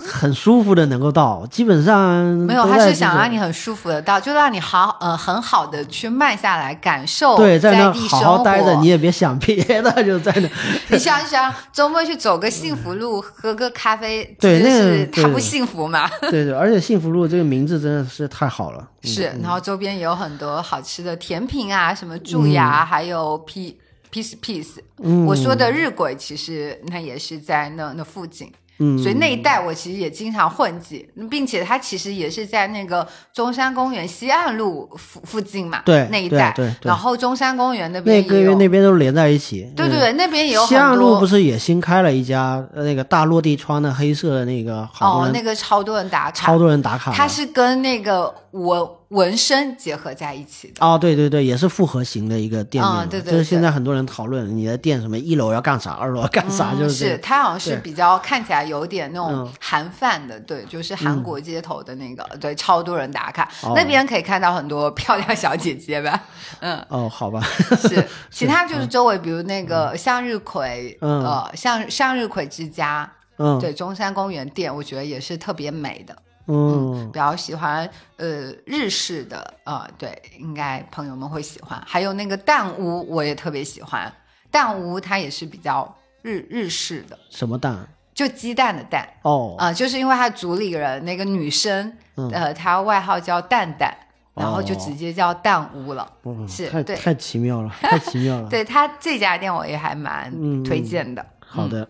[0.00, 1.46] 很舒服的能够到。
[1.50, 10.48] 基本上没有，他是想让你很舒服的到，就让你好呃很好的去慢下来，感受对在那地好好待着，你也别想别的，就在那。
[10.88, 16.10] 你想一想，周末去走个幸福路，喝个咖啡，这对那个是他不幸福吗？
[16.30, 18.88] 对对，而且幸福路这个名字真的是太好了。
[19.02, 23.78] 嗯是，然后周边也有很多好吃的甜品啊，什么蛀牙，嗯还有 P
[24.12, 24.78] piece piece。
[25.26, 28.52] 我说的日晷其实那也是在那那附近。
[28.78, 36.50] 嗯，所以那一带我其实也经常混迹，并且它其实也是在那个中山公园西岸路附附近嘛，对那一带。
[36.56, 39.66] 对对对然后中山公园那边那个也有，那边都连在一起。
[39.68, 40.94] 嗯对对对，那边也有西岸。
[40.94, 47.16] 路不是也新开了一家呃那个大落地窗的黑色的那个，哦，那个超多人打卡，超多人打卡的。
[47.16, 50.84] 它是跟那个纹纹身结合在一起的。
[50.84, 57.18] 哦，对对对，也是复合型的一个店面嘛，嗯对对就是现在很多人讨论你的店什么一楼要干啥，二楼要干啥，嗯就是这个。
[57.18, 59.52] 它好像是比较看起来有点那种嗯。
[59.60, 63.72] 韩范的，对，就是韩国街头的那个，对，超多人打卡，哦。
[63.76, 66.22] 那边可以看到很多漂亮小姐姐吧，
[66.60, 66.84] 嗯。
[66.88, 67.40] 哦，好吧，
[67.80, 71.24] 是， 其他就是周围，比如那个向日葵，嗯。
[71.24, 76.16] 呃，向向日葵之家，嗯，对，中山公园店，我觉得也是特别美的。
[76.46, 81.82] 嗯比较喜欢呃日式的，呃，对，应该朋友们会喜欢。
[81.86, 84.12] 还有那个蛋屋，我也特别喜欢。
[84.50, 85.92] 蛋屋它也是比较
[86.22, 87.86] 日日式的，什么蛋？
[88.14, 93.92] 就鸡蛋的蛋，哦，啊、就是因为他组里人那个女生，嗯呃，她外号叫蛋蛋，
[94.34, 96.08] 然后就哦直接叫蛋屋了。
[96.24, 98.48] 嗯是对太太奇妙了，太奇妙了。
[98.50, 101.26] 对他这家店我也还蛮嗯推荐的。
[101.40, 101.88] 好的，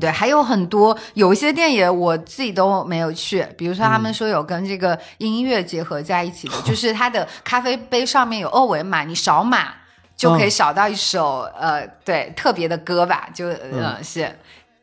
[0.00, 9.72] 对，还有很多，有一些店也我自己都没有去，比如说他嗯们说有跟这个音乐结合在一起的， 就是它的咖啡杯上面有二维码，你扫码
[10.16, 14.22] 就可以哦扫到一首、呃对特别的歌吧，就呃、是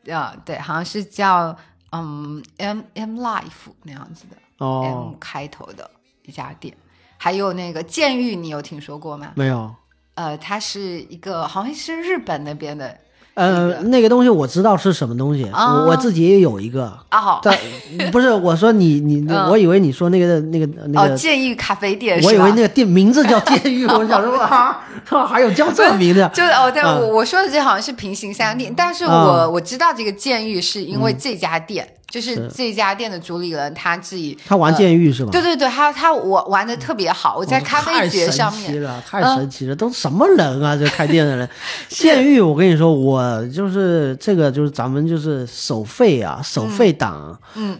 [0.05, 1.55] 呃对，好像是叫
[1.91, 4.81] 嗯 M M Life 那样子的、哦。
[4.83, 5.89] M，开头的
[6.23, 6.73] 一家店，
[7.17, 9.33] 还有那个监狱，你有听说过吗？
[9.35, 9.75] 没有。
[10.13, 12.97] 呃，它是一个好像是日本那边的
[13.35, 17.55] 呃，那个东西我知道是什么东西，啊我我自己也有一个，哦但
[18.11, 22.19] 不是我说你你，嗯我以为你说那个那个那哦个，剑玉咖啡店？
[22.23, 24.79] 我以为那个店名字叫监狱， 我想说啊，
[25.27, 31.85] 还有叫这名字， 就是哦，对，啊我我说的这好像是平行三店，但是我、啊我知道这个监狱是因为这家店，
[32.15, 35.31] 就是是这家店的主理人他自己他玩呃监狱是吧？
[35.31, 40.77] 对对对，他他我玩的特别好，我在咖啡节上面，太神奇了，太神奇了，都什么人啊？
[40.77, 41.49] 这开店的人，
[41.89, 47.77] 监狱，我跟你说，我就是这个，就是咱们就是手费啊，手费党，嗯，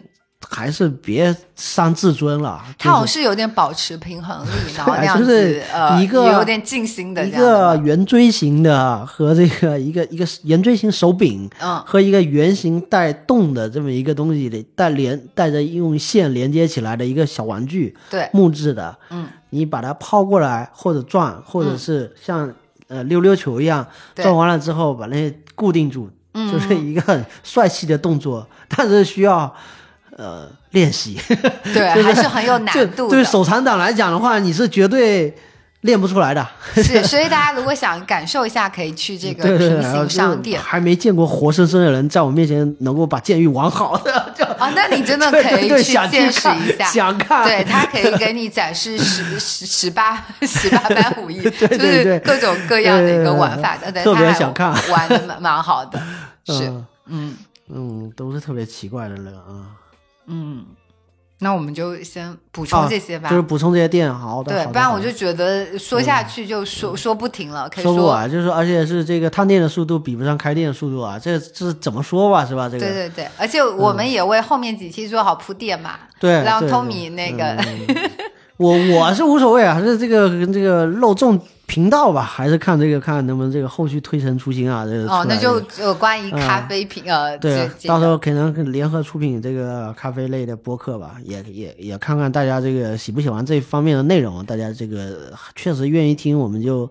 [0.49, 2.63] 还是别伤自尊了。
[2.77, 11.81] 他好像是有点保持平衡力， 然后那样子，就是呃，一个有点静心的一个圆锥形的和这个一个一个圆锥形手柄，嗯。
[11.85, 22.51] 和一个圆形带动的这么一个东西的带连带着用线连接起来的一个小玩具，对，木质的，嗯，你把它抛过来或者转，或者是像、
[22.87, 26.51] 呃溜溜球一样转完了之后把那些固定住，嗯。
[26.51, 29.53] 就是一个很帅气的动作，但是需要
[30.17, 31.19] 呃练习，
[31.73, 33.09] 对，就是还是很有难度的。
[33.09, 35.35] 对手残党来讲的话，你是绝对
[35.81, 36.45] 练不出来的。
[36.75, 40.59] 是，所以大家如果想感受一下，可以去这个平行商店。
[40.61, 55.99] 还没见过活生生的人在我面前能够把剑狱玩好的， 就哦，那你真的 可以去见识一下，想看对他可以给你展示十十十八十八般武艺，对对就是各种各样的一个玩法的，对特别想看玩的蛮蛮好的，
[56.47, 57.37] 是，嗯嗯
[57.69, 59.75] 嗯，都是特别奇怪的人啊。
[60.27, 60.65] 嗯，
[61.39, 64.51] 那我们就先补充啊这些吧，就是补充这些店，好的。
[64.51, 72.69] 对，好的好的不然我就觉得说下去就说、说不停了，可以说不完，就是说而且是这个探店的速度比不上开店的速度啊，这这怎么说吧，是吧？
[72.69, 78.11] 这个对对对，而且我们也为后面几期做好铺垫嘛，对让对 Tommy 那个、嗯
[78.57, 81.37] 我我是无所谓啊，还是这个这个肉粽
[81.67, 84.85] 频道吧，还是看这个看能不能这个后续推陈出新啊？
[84.85, 85.59] 这个哦，那就
[85.95, 96.89] 关于咖啡品、呃，对，到时候可能联合出品这个咖啡类的播客吧，也也也看看大家这个喜不喜欢这方面的内容，大家这个确实愿意听，我们就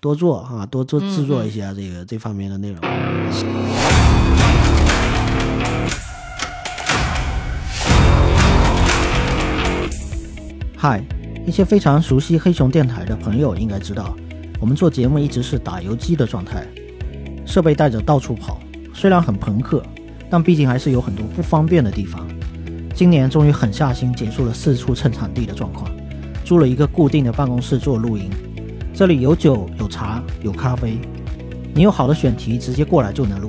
[0.00, 2.80] 多做啊，多做制作一下这个、这方面的内容。
[10.76, 11.02] 嗨，
[11.48, 14.14] 一些非常熟悉黑熊电台的朋友应该知道，
[14.60, 16.62] 我们做节目一直是打游击的状态，
[17.46, 18.60] 设备带着到处跑，
[18.92, 19.82] 虽然很朋克，
[20.28, 22.28] 但毕竟还是有很多不方便的地方。
[22.94, 25.90] 今年终于狠下心结束了四处蹭场地的状况，
[26.44, 28.28] 租了一个固定的办公室做录音。
[28.92, 30.98] 这里有酒有茶有咖啡，
[31.72, 33.48] 你有好的选题直接过来就能录，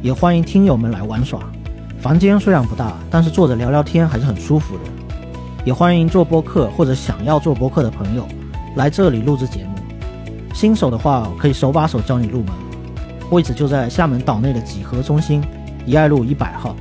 [0.00, 1.40] 也欢迎听友们来玩耍。
[1.98, 5.03] 房间虽然不大，但是坐着聊聊天还是很舒服的。
[5.64, 8.28] 也欢迎做播客或者想要做播客的朋友
[8.76, 9.70] 来这里录制节目。
[10.52, 12.52] 新手的话，可以手把手教你入门，
[13.30, 15.42] 位置就在厦门岛内的几何中心
[15.86, 16.76] 怡爱路一百号。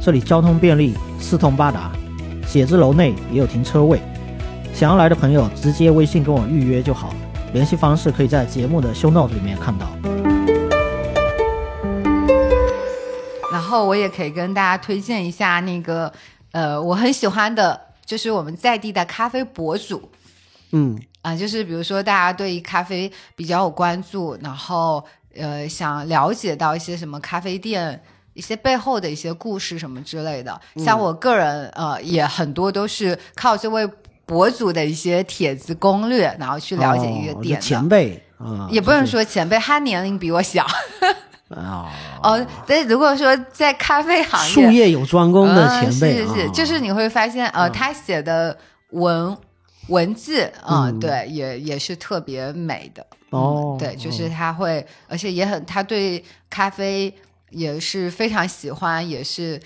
[0.00, 1.90] 这里交通便利，四通八达，
[2.46, 4.00] 写字楼内也有停车位。
[4.72, 7.12] 想要来的朋友，直接微信跟我预约就好，
[7.52, 9.86] 联系方式可以在节目的 show note 里面看到。
[13.50, 16.12] 然后我也可以跟大家推荐一下那个
[16.52, 17.78] 呃，我很喜欢的，
[18.12, 20.10] 就是我们在地的咖啡博主
[20.72, 25.02] 嗯啊、就是比如说大家对于咖啡比较有关注，然后
[25.34, 28.02] 呃想了解到一些什么咖啡店。
[28.34, 33.86] 一些背后的一些故事什么之类的，像我个人呃也很多都是靠这位
[34.24, 40.66] 博主的一些帖子攻略，然后去了解一个哦点前辈啊，也不能说前辈，他年龄比我小
[41.56, 41.90] 啊，
[42.22, 42.46] 哦。
[42.66, 48.56] 但是如果说在咖啡行业，术业有专攻的嗯前辈啊，是是是，就是你会发现，呃，他写的
[48.90, 49.36] 文
[49.88, 53.04] 文字啊、嗯对，也也是特别美的。
[53.30, 57.12] 哦嗯，对，就是他会，而且也很，他对咖啡
[57.50, 59.58] 也是非常喜欢，也是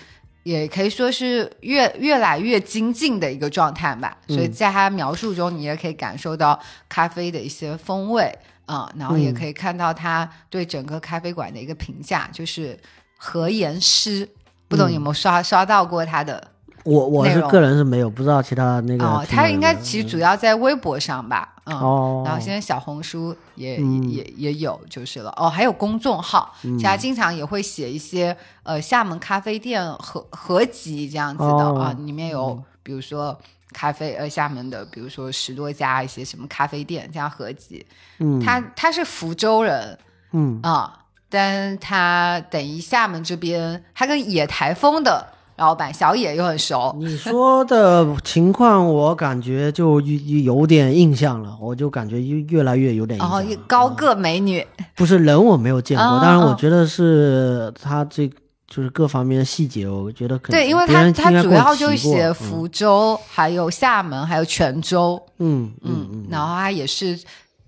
[0.43, 4.17] 也可以说是越越来越精进的一个状态吧。
[4.27, 6.57] 所嗯以在他描述中，你也可以感受到
[6.87, 8.33] 咖啡的一些风味
[8.67, 9.33] 啊、然后也嗯。
[9.33, 12.79] 可以看到他对整个咖啡馆的一个评价，就是
[13.17, 14.29] 何言师。
[14.69, 16.45] 不懂有没有刷、刷到过他的
[16.83, 19.25] 我我是个人是没有，不知道其他那个哦？
[19.29, 22.23] 他应该其实主要在微博上吧，嗯，哦。
[22.25, 24.09] 然后现在小红书也、嗯。
[24.09, 33.37] 也也有就是了，哦，还有公众号，其他经常也会写一些呃厦门咖啡店合合集这样子的、哦啊，里面有比如说
[33.73, 37.85] 咖啡呃厦门的，比如说十多家一些什么咖啡店这样合集，
[38.19, 38.39] 嗯。
[38.39, 39.97] 他他是福州人。
[40.31, 40.59] 嗯。
[40.63, 53.57] 啊、但他等于厦门这边，他跟野台风的老板小野又很熟，你说的情况，我感觉就有有点印象了，我就感觉越越来越有点印然后象哦。
[53.67, 54.65] 高个美女，
[54.95, 58.29] 不是人我没有见过，嗯但是我嗯觉得是他这
[58.67, 67.17] 就是各方面的细节，我觉得可能对，因为他他主要就写福州、还有厦门、还有泉州，嗯嗯然后他也是，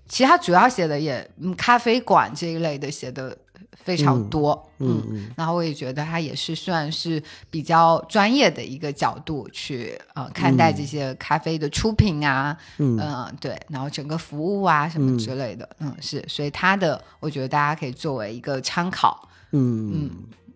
[0.08, 3.36] 其实他主要写的也嗯咖啡馆这一类的写的
[3.82, 12.98] 非常多，嗯嗯然后我也觉得他也是算是比较专业的一个角度去呃看待这些咖啡的出品啊，嗯。
[12.98, 20.10] 呃对，然后整个服务啊什么之类的，嗯是，所以他的我觉得大家可以作为一个参考，嗯嗯，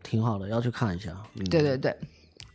[0.04, 1.10] 挺好的，要去看一下。
[1.34, 1.96] 嗯、对对对。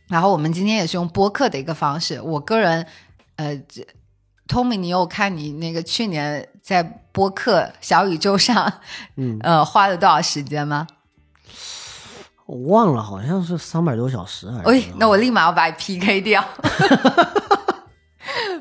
[0.08, 2.18] 然后我们今天也是用播客的一个方式。
[2.22, 2.86] 我个人，
[3.36, 3.86] 呃这
[4.48, 6.82] ，Tommy，你有看你那个去年在
[7.12, 8.72] 播客小宇宙上，
[9.16, 10.86] 嗯， 呃，花了多少时间吗？
[12.46, 14.70] 我忘了，好像是三百多小时还是？
[14.70, 16.44] 哎，那我立马要把你 PK 掉。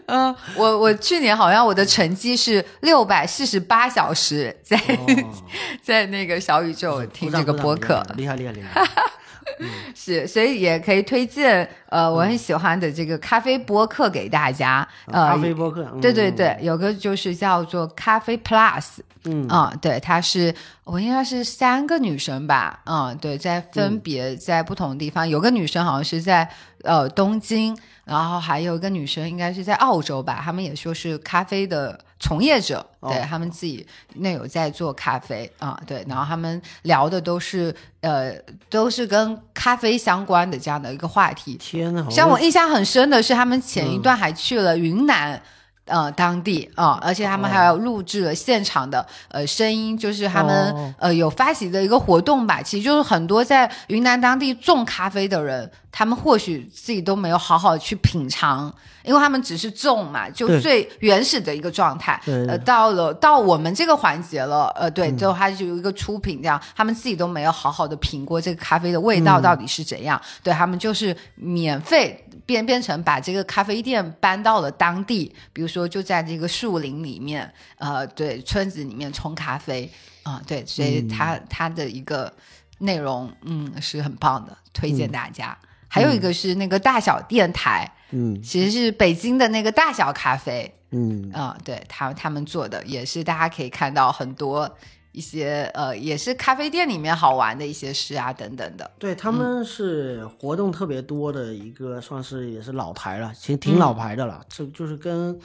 [0.09, 5.33] 嗯， 我我去年好像我的成绩是六百四十八小时在、哦。
[5.81, 8.83] 在那个小宇宙听这个播客，厉害厉害厉害！
[9.95, 14.87] 是，所以也可以推荐呃我很喜欢的这个咖啡播客给大家。
[15.07, 19.47] 呃，咖啡播客，嗯对对对，，有个就是叫做咖啡 Plus，嗯。
[19.47, 20.53] 啊、对，它是
[20.83, 26.47] 我应该是三个女生吧，嗯，对，在分别在不同地方，有个女生好像是在
[26.83, 27.75] 呃东京，
[28.09, 33.11] 然后还有一个女生应该是在澳洲吧，他们也说是咖啡的从业者，哦。
[33.11, 38.33] 对他们自己那有在做咖啡啊、对，然后他们聊的都是呃
[38.69, 45.41] 都是跟咖啡相关的这样的一个话题，天呐，好像我印象很深的是，他们前一段还去了云南。
[45.89, 52.61] 呃，当地啊、而且他们还有录制了现场的、呃声音，就是他们、哦呃有发起的一个活动吧。
[52.61, 62.21] 其实就是很多在云南当地种咖啡的人，他们或许自己都没有好好去品尝，因为他们只是种嘛，就最原始的一个状态。
[62.25, 70.19] 呃，到了到我们这个环节了，呃，嗯对，最后它就有一个出品，这样他们自己都没有好好的品过这个咖啡的味道到底是怎样。
[70.43, 79.87] 对他们就是免费变变成把这个咖啡店搬到了当地，比如说就在这个树林里面，呃，对，村子里面冲咖啡
[80.23, 82.33] 啊、对，所以它、它的一个
[82.79, 85.55] 内容，嗯，是很棒的，推荐大家。
[85.87, 88.41] 还有一个是那个大小电台，嗯。
[88.41, 91.29] 其实是北京的那个大小咖啡，嗯。
[91.31, 94.75] 啊、对他他们做的也是大家可以看到很多
[95.11, 98.89] 一些呃，也是咖啡店里面好玩的一些事啊等等的。
[98.99, 104.43] 对，他们是活动特别多的一个，算是也是老牌了，其实挺老牌的了。
[104.47, 105.39] 这就是跟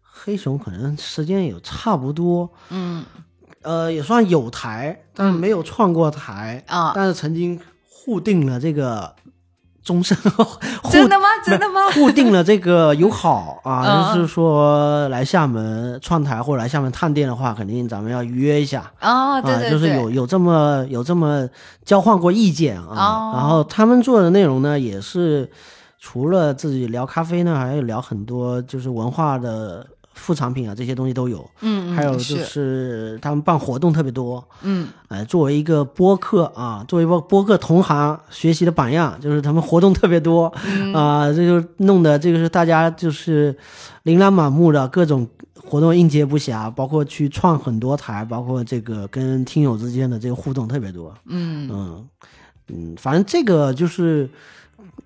[0.00, 3.04] 黑熊可能时间也差不多，嗯
[3.62, 9.14] 呃，也算有台，但是没有创过台，啊、但是曾经互定了这个
[9.86, 10.16] 终身，
[10.82, 11.24] 互真的吗？
[11.46, 11.80] 真的吗？
[11.94, 18.90] 固定了这个友好啊， 嗯就是说来厦门创台或者来厦门探店的话，肯定咱们要约一下。
[18.98, 21.48] 啊，对对啊，就是，有有这么有这么
[21.84, 22.88] 交换过意见啊。
[22.90, 25.48] 哦然后他们做的内容呢，也是
[26.00, 29.86] 除了自己聊咖啡呢，还有聊很多就是文化的
[30.16, 31.48] 副产品啊，这些东西都有。
[31.60, 34.42] 嗯，嗯还有就是是他们办活动特别多。
[34.62, 43.56] 嗯呃，作为一个播客啊，作为一个播客同行学习的榜样，就是他们活动特别多嗯啊、这就弄得这个是大家就是
[44.02, 51.14] 琳琅满目的各种活动应接不暇，包括去创很多台，包括这个跟听友之间的这个互动特别多。
[51.26, 52.08] 嗯嗯
[52.68, 54.28] 嗯，反正这个就是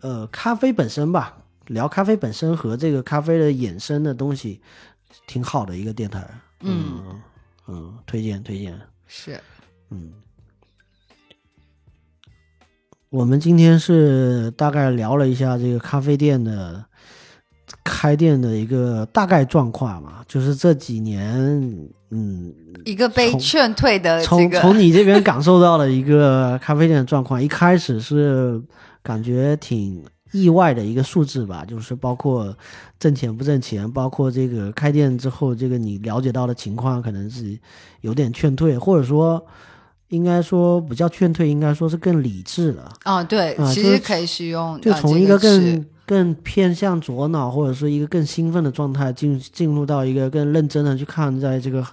[0.01, 1.35] 呃咖啡本身吧，
[1.67, 4.61] 聊咖啡本身和这个咖啡的衍生的东西，
[5.31, 6.29] 挺好的一个电台。
[6.63, 7.23] 嗯嗯
[7.69, 8.77] 嗯，推荐推荐。
[9.07, 9.41] 是
[9.91, 10.13] 嗯，
[13.11, 16.85] 我们今天是大概聊了一下这个咖啡店的
[17.85, 22.53] 开店的一个大概状况嘛，就是这几年，嗯，
[22.85, 28.61] 一个被劝退的这个，从从你这边感受到了一个咖啡店的状况，一开始是
[29.01, 32.57] 感觉挺意外的一个数字吧，就是包括
[32.99, 37.59] 挣钱不挣钱，包括这个开店之后，这个你了解到的情况可能是
[38.03, 39.45] 有点劝退，或者说
[40.09, 42.93] 应该说不叫劝退，应该说是更理智了。
[43.05, 51.85] 啊，对，啊其实可以使用，就从一个更、是更偏向左脑，或者是一个更兴奋的状态，进进入到一个更认真的去看在这个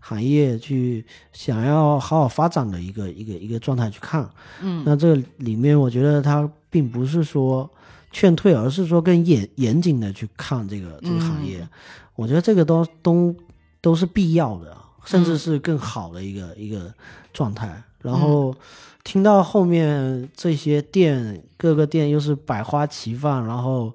[0.00, 4.28] 行业，去想要好好发展的一个一个一个状态去看。
[4.60, 7.70] 嗯那这里面我觉得它并不是说
[8.12, 11.66] 劝退，而是说更严严谨的去看这个这个行业。
[12.14, 13.34] 我觉得这个都都
[13.80, 16.92] 都是必要的，甚至是更好的一个、一个
[17.32, 17.82] 状态。
[18.00, 18.54] 然后
[19.02, 23.92] 听到后面这些店各个店又是百花齐放，然后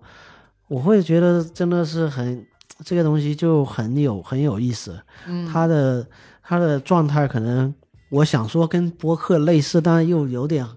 [0.68, 2.46] 我会觉得真的是很
[2.84, 5.00] 这个东西就很有很有意思。
[5.28, 6.08] 嗯它的
[6.42, 7.74] 它的状态可能
[8.10, 10.72] 我想说跟播客类似，但是又有点因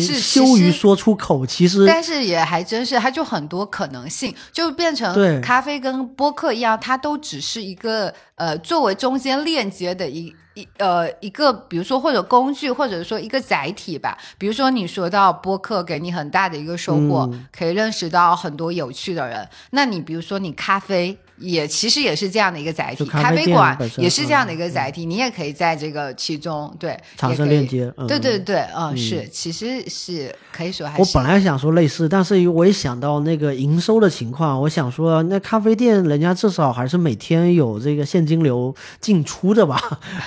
[0.00, 1.46] 是羞于说出口。
[1.46, 14.16] 其实但是也还真是，它就很多可能性，就变成咖啡跟播客一样，它都只是一个呃作为中间链接的一一呃一个，比如说或者工具，或者说一个载体吧。
[14.38, 19.48] 比如说你说到播客给你很大的一个收获，嗯可以认识到很多有趣的人。
[19.70, 21.18] 那你比如说你咖啡。
[21.38, 39.78] 也其实也是这样的一个载体，咖啡馆也是这样的一个载体，你也可以在这个其中对产生链接嗯对对对，嗯，是，其实是可以说还是我本来想说类似，但是我一想到那个营收的情况，我想说那咖啡店人家至少还是每天有这个现金流进出的吧，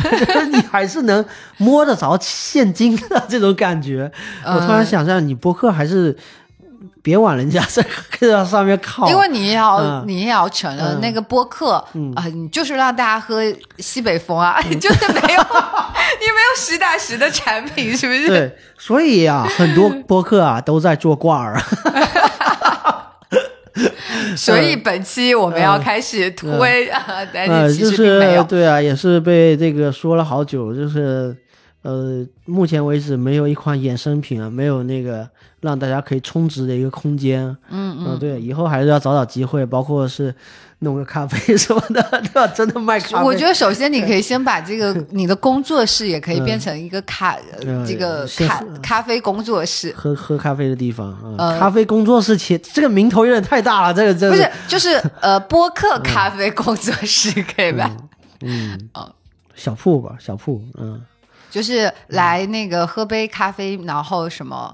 [0.52, 1.26] 你还是能
[1.58, 4.12] 摸得着现金的这种感觉。
[4.46, 6.16] 我突然想象，你播客还是
[7.02, 7.84] 别往人家这
[8.20, 11.74] 个上面靠，因为你也要、嗯你也要承认，嗯那个播客
[12.16, 13.42] 啊、你就是让大家喝
[13.78, 15.42] 西北风啊， 就是没有
[16.20, 18.28] 你没有实打实的产品，是不是？
[18.28, 21.60] 对，所以啊，很多播客啊都在做挂耳。
[24.36, 27.02] 所以本期我们要开始推啊，
[27.34, 28.42] 但呃，是其实并没有。
[28.42, 31.34] 是对啊，也是被这个说了好久，就是
[31.90, 35.28] 呃，目前为止没有一款衍生品啊，没有那个
[35.62, 37.46] 让大家可以充值的一个空间。
[37.70, 40.34] 嗯嗯、对，以后还是要找找机会，包括是
[40.80, 42.46] 弄个咖啡什么的，对吧？
[42.48, 47.36] 真的卖咖啡，我觉得首先你可以 先把这个你的工作室也可以变成一个咖、
[47.88, 57.90] 这个咖咖啡工作室，喝喝咖啡的地方啊，呃咖啡工作室其这个名头有点太大了，这个这个不是就是 呃播客咖啡工作室可以吧？
[58.42, 58.80] 嗯，
[59.56, 61.02] 小铺吧，小铺，嗯。
[61.50, 64.74] 就是来那个喝杯咖啡，然后什么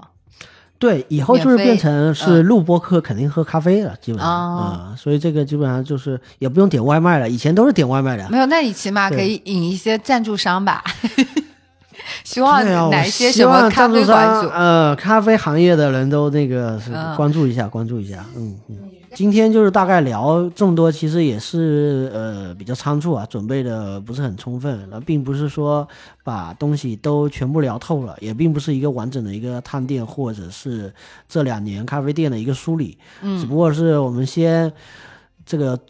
[0.78, 8.28] 对，以后就是变成是录播课，肯定喝咖啡了，基本上哦啊、所以这个基本上就是也不用点外卖了，以前都是点外卖的。
[8.28, 8.44] 没有？
[8.46, 10.84] 那你起码可以引一些赞助商吧？
[12.22, 14.48] 希望哪一些希什么赞助啡馆主？
[14.48, 18.24] 商呃，咖啡行业的人都那个是嗯关注一下，关注一下。
[18.36, 18.76] 嗯嗯。
[19.16, 25.88] 今天就是大概聊这么多，其实也是呃比较仓促啊，准备的不是很充分，那并不是说
[26.22, 30.92] 把东西都全部聊透了，也并不是一个完整的一个探店或者是
[31.26, 34.70] 这两年咖啡店的一个梳理，嗯，只不过是我们先
[35.46, 35.80] 这个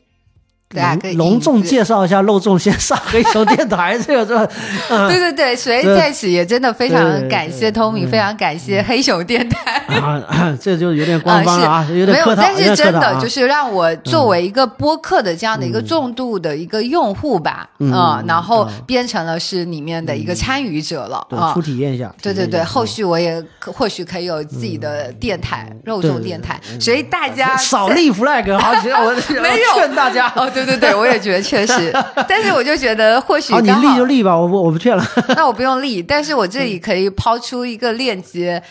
[0.77, 4.51] 大家可以隆隆重介绍一下肉粽先上 黑熊电台这个这个，
[4.90, 5.09] 嗯。
[5.09, 9.73] 对对对，所以在此也真的非常对对感谢对 Tommy，非常感谢黑熊电台。
[10.01, 10.23] 啊，
[10.61, 11.93] 这就有点官方了啊，是。
[11.94, 17.93] 没有有点客，套，但是真的就是让我作为一个播客的这样的一个重度的一个用户吧，嗯。
[17.93, 21.55] 啊，然后啊变成了是里面的一个参与者了啊。
[21.65, 29.66] 体验一下，对对对，后续我也可或许可以有自己的电台，肉对对粽电台，所以大家少立 flag，好， 其实我没有。
[29.77, 31.93] 劝大家，哦，对对对，我也觉得 确实，
[32.28, 35.02] 但是我就觉得或许好，你立就立吧，我不我不去了。
[35.36, 38.62] 那我不用立，但是我这里可以抛出一个链接，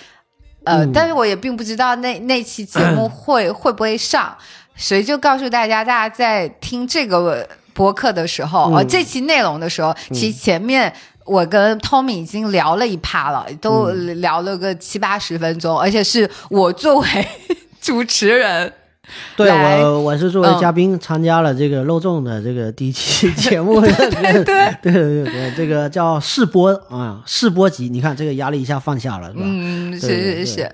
[0.65, 0.91] 呃，嗯。
[0.93, 4.35] 但是我也并不知道那那期节目会会不会上，
[4.75, 8.75] 所以就告诉大家，大家在听这个播客的时候，嗯。
[8.75, 10.93] 呃，这期内容的时候，其实前面。
[11.25, 14.21] 我跟 Tommy 已经聊了一趴了，都嗯。
[14.21, 17.27] 聊了个七八十分钟，而且是我作为
[17.81, 18.71] 主持人，
[19.37, 24.43] 对我我是作为嗯嘉宾参加了这个肉粽的这个第一期 节目， 对对对
[24.81, 29.41] 对对对，这个叫试播啊试播集，你看这个压力一下放下了，是吧？
[29.43, 30.71] 嗯，是对对是是，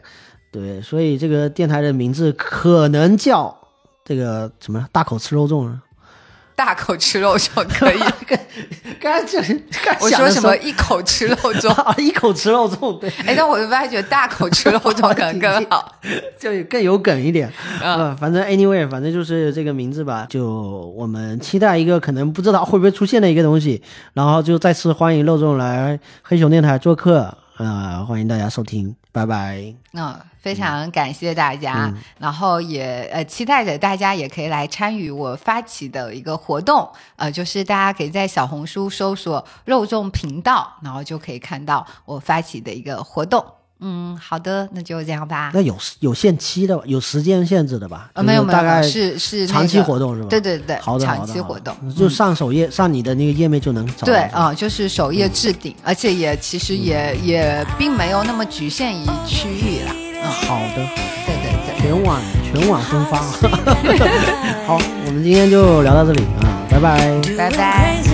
[0.52, 3.56] 对，所以这个电台的名字可能叫
[4.04, 5.80] 这个什么大口吃肉粽啊。
[6.64, 8.00] 大口吃肉就可以。
[9.02, 9.52] 刚才就是
[9.84, 11.72] 刚才我说什么一口吃肉粽？
[11.82, 15.92] 啊，一口吃肉粽，对，哎，但我发觉大口吃肉粽可能更好。
[16.40, 17.52] 就更有梗一点。
[17.82, 20.46] 嗯呃，反正 anyway，反正就是这个名字吧，就
[20.96, 23.82] 我们期待一个可能不知道会不会出现的一个东西，
[24.14, 29.74] 然后就再次欢迎肉粽来黑熊电台做客，呃，欢迎大家收听，拜拜。
[29.94, 43.46] 嗯，非常感谢大家，然后也呃期待着大家也可以来参与我发起的一个活动，呃，就是大家可以在小红书搜索“肉粽频道”，然后就可以看到我发起的一个活动。
[43.84, 45.50] 嗯，好的，那就这样吧。
[45.56, 48.12] 那有有限期的，有时间限制的吧？
[48.14, 50.28] 呃，没有没有，没有是是是、长期活动是吧？
[50.30, 51.76] 对对对，好的，好长期活动。
[51.96, 54.06] 就上首页上你的那个页面就能找到。
[54.06, 60.11] 对啊、就是首页置顶，而且也其实也、也并没有那么局限于区域啦。
[60.32, 60.88] 嗯，好的，
[61.26, 61.82] 对对对。
[61.82, 63.18] 全网全网分发。
[64.66, 67.20] 好，我们今天就聊到这里啊，拜拜。
[67.38, 68.11] 拜拜。